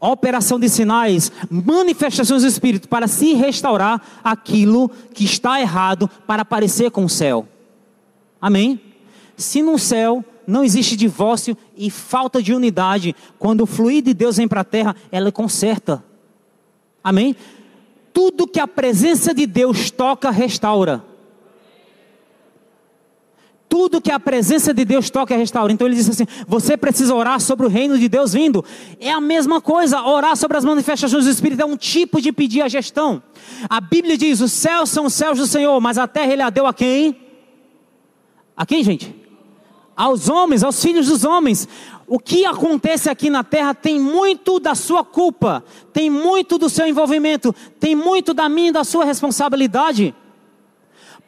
[0.00, 6.90] operação de sinais, manifestações do Espírito, para se restaurar aquilo que está errado, para aparecer
[6.90, 7.46] com o céu.
[8.40, 8.80] Amém?
[9.36, 14.38] Se no céu não existe divórcio e falta de unidade, quando o fluir de Deus
[14.38, 16.02] vem para a terra, ela conserta.
[17.04, 17.36] Amém?
[18.12, 21.11] Tudo que a presença de Deus toca, restaura
[23.72, 25.72] tudo que a presença de Deus toca e restaura.
[25.72, 28.62] Então ele disse assim: você precisa orar sobre o reino de Deus vindo.
[29.00, 32.60] É a mesma coisa, orar sobre as manifestações do Espírito é um tipo de pedir
[32.60, 33.22] a gestão.
[33.70, 36.50] A Bíblia diz: os céus são os céus do Senhor, mas a terra ele a
[36.50, 37.16] deu a quem?
[38.54, 39.14] A quem, gente?
[39.96, 41.66] Aos homens, aos filhos dos homens.
[42.06, 45.64] O que acontece aqui na terra tem muito da sua culpa,
[45.94, 50.14] tem muito do seu envolvimento, tem muito da minha e da sua responsabilidade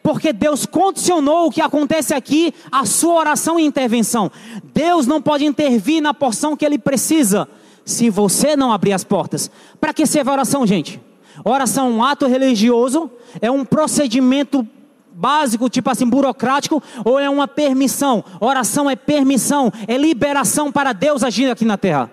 [0.04, 4.30] porque Deus condicionou o que acontece aqui à sua oração e intervenção.
[4.74, 7.48] Deus não pode intervir na porção que ele precisa
[7.86, 9.50] se você não abrir as portas.
[9.80, 11.00] Para que serve a oração, gente?
[11.42, 14.68] Oração é um ato religioso, é um procedimento
[15.10, 18.22] básico, tipo assim, burocrático, ou é uma permissão?
[18.40, 22.10] Oração é permissão, é liberação para Deus agir aqui na terra.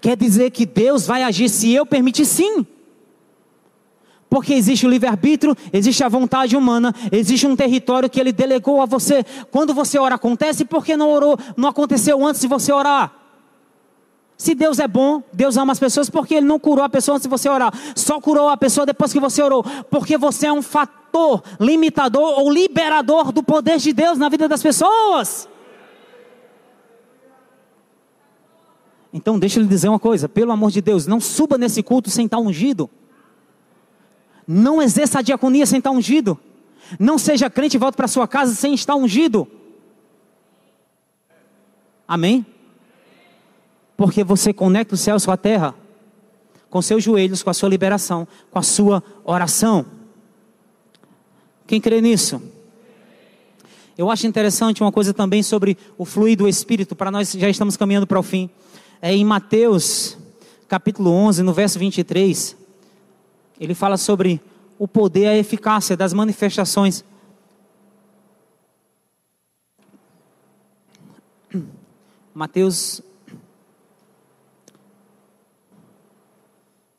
[0.00, 2.66] Quer dizer que Deus vai agir se eu permitir sim.
[4.34, 8.84] Porque existe o livre-arbítrio, existe a vontade humana, existe um território que ele delegou a
[8.84, 9.24] você.
[9.48, 13.14] Quando você ora, acontece, porque não orou, não aconteceu antes de você orar.
[14.36, 17.26] Se Deus é bom, Deus ama as pessoas, porque Ele não curou a pessoa antes
[17.26, 20.62] de você orar, só curou a pessoa depois que você orou, porque você é um
[20.62, 25.48] fator limitador ou liberador do poder de Deus na vida das pessoas.
[29.12, 32.10] Então, deixa eu lhe dizer uma coisa: pelo amor de Deus, não suba nesse culto
[32.10, 32.90] sem estar ungido.
[34.46, 36.38] Não exerça a diaconia sem estar ungido.
[36.98, 39.48] Não seja crente e volte para sua casa sem estar ungido.
[42.06, 42.44] Amém?
[43.96, 45.74] Porque você conecta os céus com a terra,
[46.68, 49.86] com seus joelhos, com a sua liberação, com a sua oração.
[51.66, 52.42] Quem crê nisso?
[53.96, 57.76] Eu acho interessante uma coisa também sobre o fluir do Espírito, para nós já estamos
[57.76, 58.50] caminhando para o fim.
[59.00, 60.18] É em Mateus,
[60.68, 62.63] capítulo 11, no verso 23.
[63.58, 64.40] Ele fala sobre
[64.78, 67.04] o poder, a eficácia das manifestações.
[72.34, 73.00] Mateus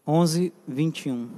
[0.07, 1.29] 11, 21.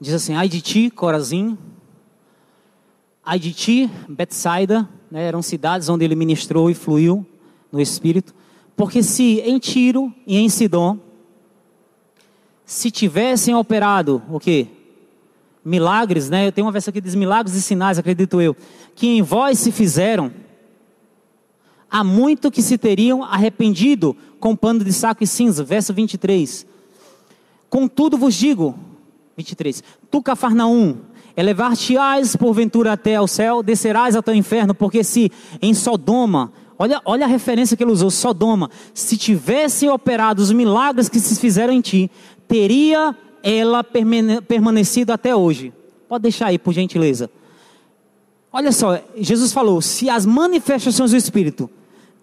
[0.00, 1.58] Diz assim: Ai de ti, Corazim,
[3.22, 7.29] ai de ti, Betsaida, né, eram cidades onde ele ministrou e fluiu
[7.72, 8.34] no Espírito,
[8.76, 10.98] porque se em Tiro e em Sidom,
[12.64, 14.68] se tivessem operado o que?
[15.64, 16.46] Milagres, né?
[16.46, 18.56] Eu tenho uma versão que diz milagres e sinais, acredito eu,
[18.94, 20.32] que em vós se fizeram,
[21.90, 26.64] há muito que se teriam arrependido com pano de saco e cinza, verso 23.
[27.68, 28.78] Contudo vos digo,
[29.36, 30.98] 23, tu Cafarnaum,
[31.36, 36.52] elevar-te-ás porventura até ao céu, descerás ao teu inferno, porque se em Sodoma
[36.82, 38.70] Olha, olha a referência que ele usou, Sodoma.
[38.94, 42.10] Se tivessem operado os milagres que se fizeram em ti,
[42.48, 45.74] teria ela permanecido até hoje.
[46.08, 47.30] Pode deixar aí, por gentileza.
[48.50, 51.68] Olha só, Jesus falou: se as manifestações do Espírito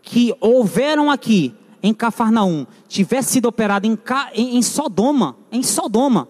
[0.01, 1.53] que houveram aqui
[1.83, 3.95] em Cafarnaum tivessem sido operadas em,
[4.33, 6.27] em, em Sodoma, em Sodoma,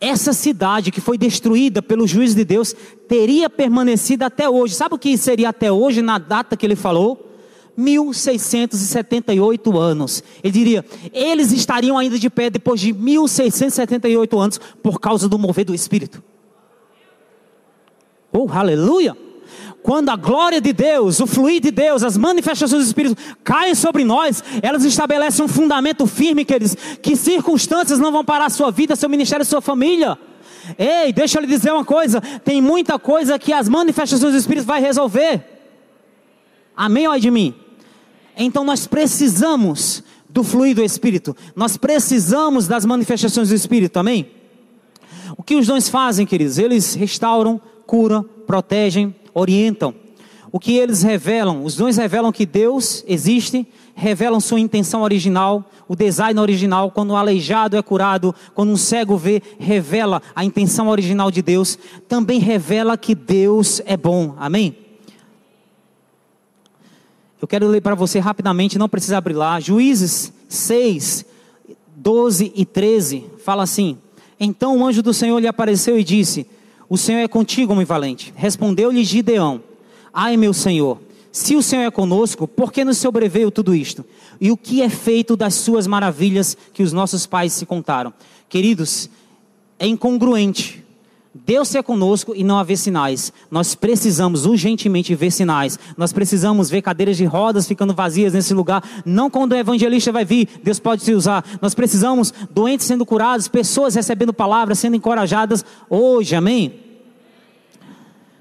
[0.00, 2.74] essa cidade que foi destruída pelo juiz de Deus
[3.08, 4.74] teria permanecido até hoje.
[4.74, 7.22] Sabe o que seria até hoje na data que ele falou?
[7.76, 10.22] 1678 anos.
[10.42, 15.64] Ele diria: eles estariam ainda de pé depois de 1678 anos por causa do mover
[15.64, 16.22] do Espírito.
[18.32, 19.16] Oh, aleluia!
[19.86, 24.02] Quando a glória de Deus, o fluir de Deus, as manifestações do Espírito caem sobre
[24.02, 28.96] nós, elas estabelecem um fundamento firme, queridos, que circunstâncias não vão parar a sua vida,
[28.96, 30.18] seu ministério, sua família.
[30.76, 34.66] Ei, deixa eu lhe dizer uma coisa: tem muita coisa que as manifestações do Espírito
[34.66, 35.44] vai resolver.
[36.76, 37.54] Amém ou de mim?
[38.36, 44.32] Então nós precisamos do fluir do Espírito, nós precisamos das manifestações do Espírito, amém?
[45.36, 46.58] O que os dons fazem, queridos?
[46.58, 49.94] Eles restauram, curam, protegem, orientam.
[50.50, 51.62] O que eles revelam?
[51.62, 56.90] Os dons revelam que Deus existe, revelam sua intenção original, o design original.
[56.90, 61.78] Quando um aleijado é curado, quando um cego vê, revela a intenção original de Deus.
[62.08, 64.34] Também revela que Deus é bom.
[64.38, 64.74] Amém?
[67.40, 69.60] Eu quero ler para você rapidamente, não precisa abrir lá.
[69.60, 71.26] Juízes 6,
[71.94, 73.98] 12 e 13 fala assim:
[74.40, 76.46] Então o anjo do Senhor lhe apareceu e disse:
[76.88, 78.32] o Senhor é contigo, homem valente.
[78.36, 79.62] Respondeu-lhe Gideão:
[80.12, 81.00] Ai, meu Senhor,
[81.32, 84.04] se o Senhor é conosco, por que nos sobreveio tudo isto?
[84.40, 88.12] E o que é feito das suas maravilhas que os nossos pais se contaram?
[88.48, 89.10] Queridos,
[89.78, 90.85] é incongruente
[91.44, 93.32] Deus ser conosco e não haver sinais.
[93.50, 95.78] Nós precisamos urgentemente ver sinais.
[95.96, 98.82] Nós precisamos ver cadeiras de rodas ficando vazias nesse lugar.
[99.04, 101.44] Não quando o evangelista vai vir, Deus pode se usar.
[101.60, 106.34] Nós precisamos doentes sendo curados, pessoas recebendo palavras, sendo encorajadas hoje.
[106.34, 106.80] Amém?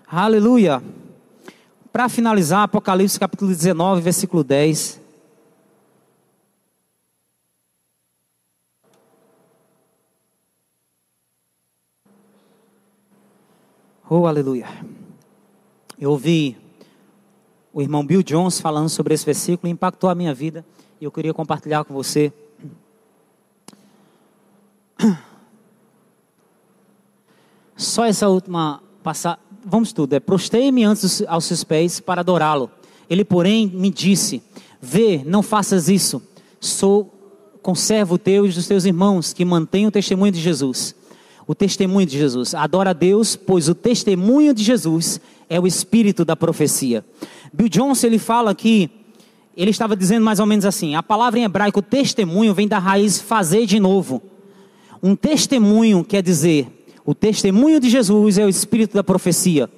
[0.08, 0.82] Aleluia.
[1.92, 5.05] Para finalizar, Apocalipse capítulo 19, versículo 10.
[14.18, 14.66] Oh, aleluia.
[16.00, 16.56] Eu ouvi
[17.74, 20.66] o irmão Bill Jones falando sobre esse versículo, impactou a minha vida
[21.02, 22.32] e eu queria compartilhar com você.
[27.76, 32.72] Só essa última passagem, vamos tudo, é prostei-me antes aos seus pés para adorá-lo.
[33.10, 34.42] Ele, porém, me disse:
[34.82, 36.24] Vê, não faças isso.
[36.62, 37.14] Sou
[37.62, 40.96] conservo teu e dos teus irmãos que mantêm o testemunho de Jesus.
[41.48, 42.56] O testemunho de Jesus.
[42.56, 45.20] Adora a Deus, pois o testemunho de Jesus
[45.50, 47.06] é o espírito da profecia.
[47.54, 48.90] Bill Johnson ele fala que
[49.56, 53.20] ele estava dizendo mais ou menos assim: a palavra em hebraico testemunho vem da raiz
[53.20, 54.22] fazer de novo.
[55.04, 56.68] Um testemunho quer dizer
[57.06, 59.70] o testemunho de Jesus é o espírito da profecia.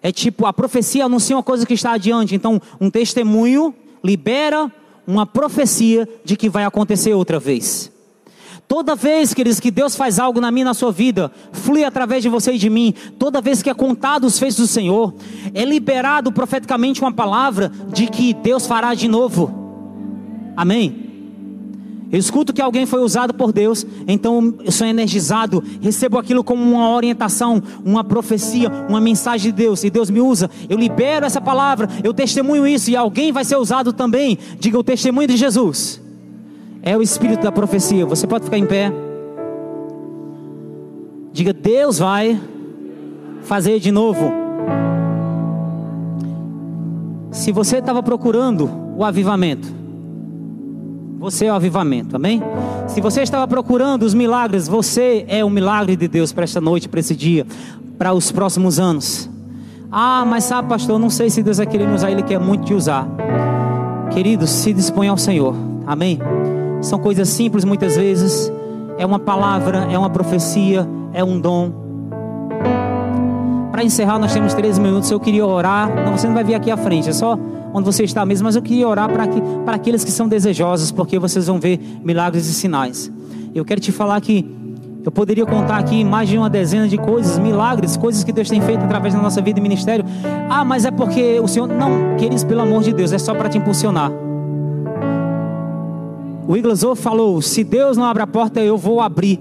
[0.00, 2.36] É tipo, a profecia anuncia uma coisa que está adiante.
[2.36, 4.72] Então, um testemunho libera
[5.04, 7.90] uma profecia de que vai acontecer outra vez.
[8.68, 12.28] Toda vez, queridos, que Deus faz algo na minha na sua vida, flui através de
[12.28, 12.92] você e de mim.
[13.18, 15.14] Toda vez que é contado os feitos do Senhor,
[15.54, 19.50] é liberado profeticamente uma palavra de que Deus fará de novo.
[20.54, 21.08] Amém?
[22.12, 26.62] Eu escuto que alguém foi usado por Deus, então eu sou energizado, recebo aquilo como
[26.62, 31.40] uma orientação, uma profecia, uma mensagem de Deus, e Deus me usa, eu libero essa
[31.40, 34.38] palavra, eu testemunho isso, e alguém vai ser usado também.
[34.58, 36.07] Diga o testemunho de Jesus.
[36.88, 38.06] É o espírito da profecia.
[38.06, 38.90] Você pode ficar em pé.
[41.30, 42.40] Diga, Deus vai
[43.42, 44.32] fazer de novo.
[47.30, 49.68] Se você estava procurando o avivamento,
[51.18, 52.42] você é o avivamento, amém?
[52.86, 56.88] Se você estava procurando os milagres, você é o milagre de Deus para esta noite,
[56.88, 57.46] para esse dia,
[57.98, 59.28] para os próximos anos.
[59.92, 62.64] Ah, mas sabe, pastor, não sei se Deus vai querer me usar, Ele quer muito
[62.64, 63.06] te usar.
[64.10, 65.54] Queridos, se dispõe ao Senhor,
[65.86, 66.18] amém?
[66.80, 68.52] São coisas simples muitas vezes,
[68.96, 71.72] é uma palavra, é uma profecia, é um dom.
[73.70, 75.10] Para encerrar, nós temos 13 minutos.
[75.10, 75.88] Eu queria orar.
[76.04, 77.38] Não, você não vai vir aqui à frente, é só
[77.72, 80.90] onde você está mesmo, mas eu queria orar para, que, para aqueles que são desejosos,
[80.90, 83.12] porque vocês vão ver milagres e sinais.
[83.54, 84.44] Eu quero te falar que
[85.04, 88.60] eu poderia contar aqui mais de uma dezena de coisas, milagres, coisas que Deus tem
[88.60, 90.04] feito através da nossa vida e ministério.
[90.48, 91.68] Ah, mas é porque o Senhor.
[91.68, 94.10] Não, queridos, pelo amor de Deus, é só para te impulsionar.
[96.48, 99.38] O Iglasor falou: se Deus não abre a porta, eu vou abrir.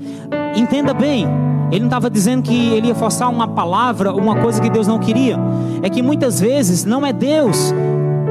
[0.58, 1.26] Entenda bem,
[1.72, 5.00] ele não estava dizendo que ele ia forçar uma palavra, uma coisa que Deus não
[5.00, 5.40] queria.
[5.82, 7.74] É que muitas vezes não é Deus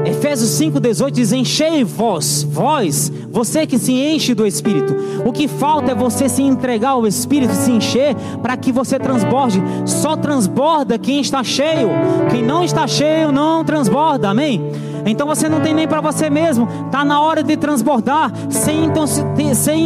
[0.07, 4.95] Efésios 5,18 diz: Enchei vós, vós, você que se enche do Espírito.
[5.25, 9.61] O que falta é você se entregar ao Espírito, se encher, para que você transborde.
[9.85, 11.89] Só transborda quem está cheio.
[12.31, 14.29] Quem não está cheio não transborda.
[14.29, 14.61] Amém?
[15.05, 16.67] Então você não tem nem para você mesmo.
[16.85, 18.87] Está na hora de transbordar, sem,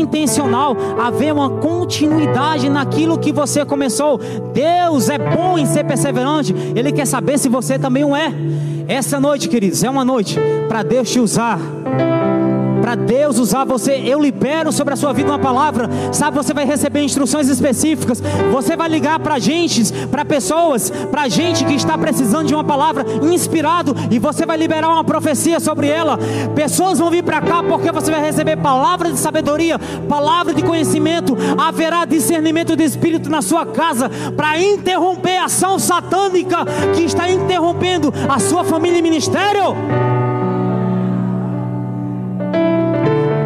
[0.01, 4.19] intencional, haver uma continuidade naquilo que você começou.
[4.53, 6.55] Deus é bom em ser perseverante.
[6.75, 8.31] Ele quer saber se você também o é.
[8.87, 11.59] Essa noite, queridos, é uma noite para Deus te usar
[12.81, 14.01] para Deus usar você.
[14.03, 16.35] Eu libero sobre a sua vida uma palavra, sabe?
[16.35, 18.21] Você vai receber instruções específicas.
[18.51, 23.05] Você vai ligar para gente, para pessoas, para gente que está precisando de uma palavra
[23.21, 26.17] inspirado e você vai liberar uma profecia sobre ela.
[26.55, 29.79] Pessoas vão vir para cá porque você vai receber palavra de sabedoria,
[30.09, 31.37] palavra de conhecimento.
[31.57, 36.65] Haverá discernimento de espírito na sua casa para interromper a ação satânica
[36.95, 40.10] que está interrompendo a sua família e ministério.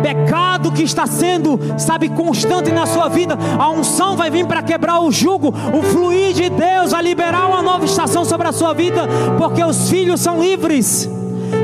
[0.06, 5.00] Pecado que está sendo, sabe, constante na sua vida, a unção vai vir para quebrar
[5.00, 9.08] o jugo, o fluir de Deus vai liberar uma nova estação sobre a sua vida,
[9.40, 11.10] porque os filhos são livres.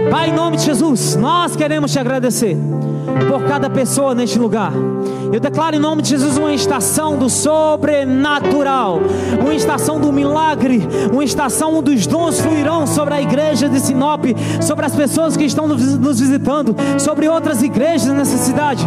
[0.09, 2.57] Pai, em nome de Jesus, nós queremos te agradecer
[3.29, 4.73] por cada pessoa neste lugar.
[5.31, 8.99] Eu declaro em nome de Jesus uma estação do sobrenatural,
[9.39, 14.25] uma estação do milagre, uma estação onde os dons fluirão sobre a igreja de Sinop,
[14.61, 18.85] sobre as pessoas que estão nos visitando, sobre outras igrejas nessa cidade.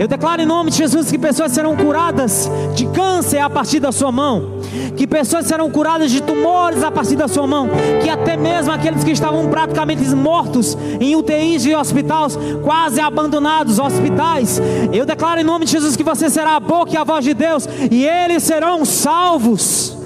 [0.00, 3.92] Eu declaro em nome de Jesus que pessoas serão curadas de câncer a partir da
[3.92, 4.54] sua mão,
[4.96, 7.68] que pessoas serão curadas de tumores a partir da sua mão,
[8.02, 14.58] que até mesmo aqueles que estavam praticamente mortos em UTIs de hospitais, quase abandonados hospitais,
[14.90, 17.34] eu declaro em nome de Jesus que você será a boca e a voz de
[17.34, 19.98] Deus, e eles serão salvos.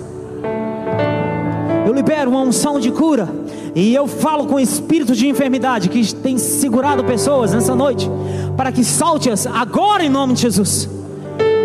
[1.86, 3.44] Eu libero uma unção de cura.
[3.74, 8.08] E eu falo com espírito de enfermidade que tem segurado pessoas nessa noite,
[8.56, 10.88] para que salte-as agora em nome de Jesus.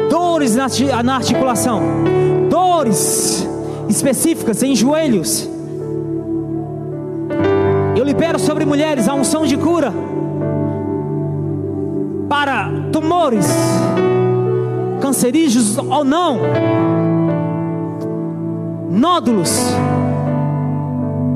[0.10, 1.82] Dores na articulação,
[2.50, 3.48] dores
[3.88, 5.48] específicas em joelhos.
[7.96, 9.94] Eu libero sobre mulheres a unção de cura
[12.30, 13.48] para tumores,
[15.02, 16.40] cancerígeos ou não,
[18.90, 19.52] nódulos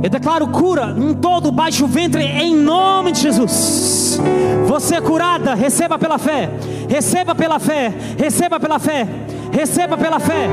[0.03, 4.19] eu declaro cura em todo baixo ventre, em nome de Jesus.
[4.67, 6.49] Você é curada, receba pela fé,
[6.89, 9.07] receba pela fé, receba pela fé,
[9.49, 10.49] receba pela fé.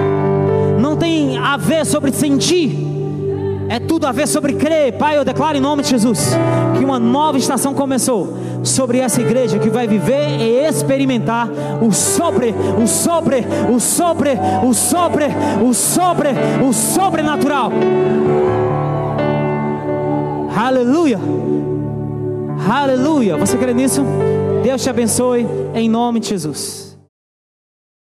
[0.78, 2.88] Não tem a ver sobre sentir,
[3.68, 4.94] É tudo a ver sobre crer.
[4.94, 6.30] Pai, eu declaro em nome de Jesus
[6.76, 11.48] que uma nova estação começou sobre essa igreja que vai viver e experimentar
[11.80, 14.30] o sobre, o sobre, o sobre,
[14.66, 15.26] o sobre,
[15.64, 16.30] o sobre,
[16.68, 17.70] o sobrenatural.
[20.60, 21.18] Aleluia.
[22.70, 23.34] Aleluia.
[23.38, 24.04] Você crê nisso?
[24.62, 26.89] Deus te abençoe em nome de Jesus.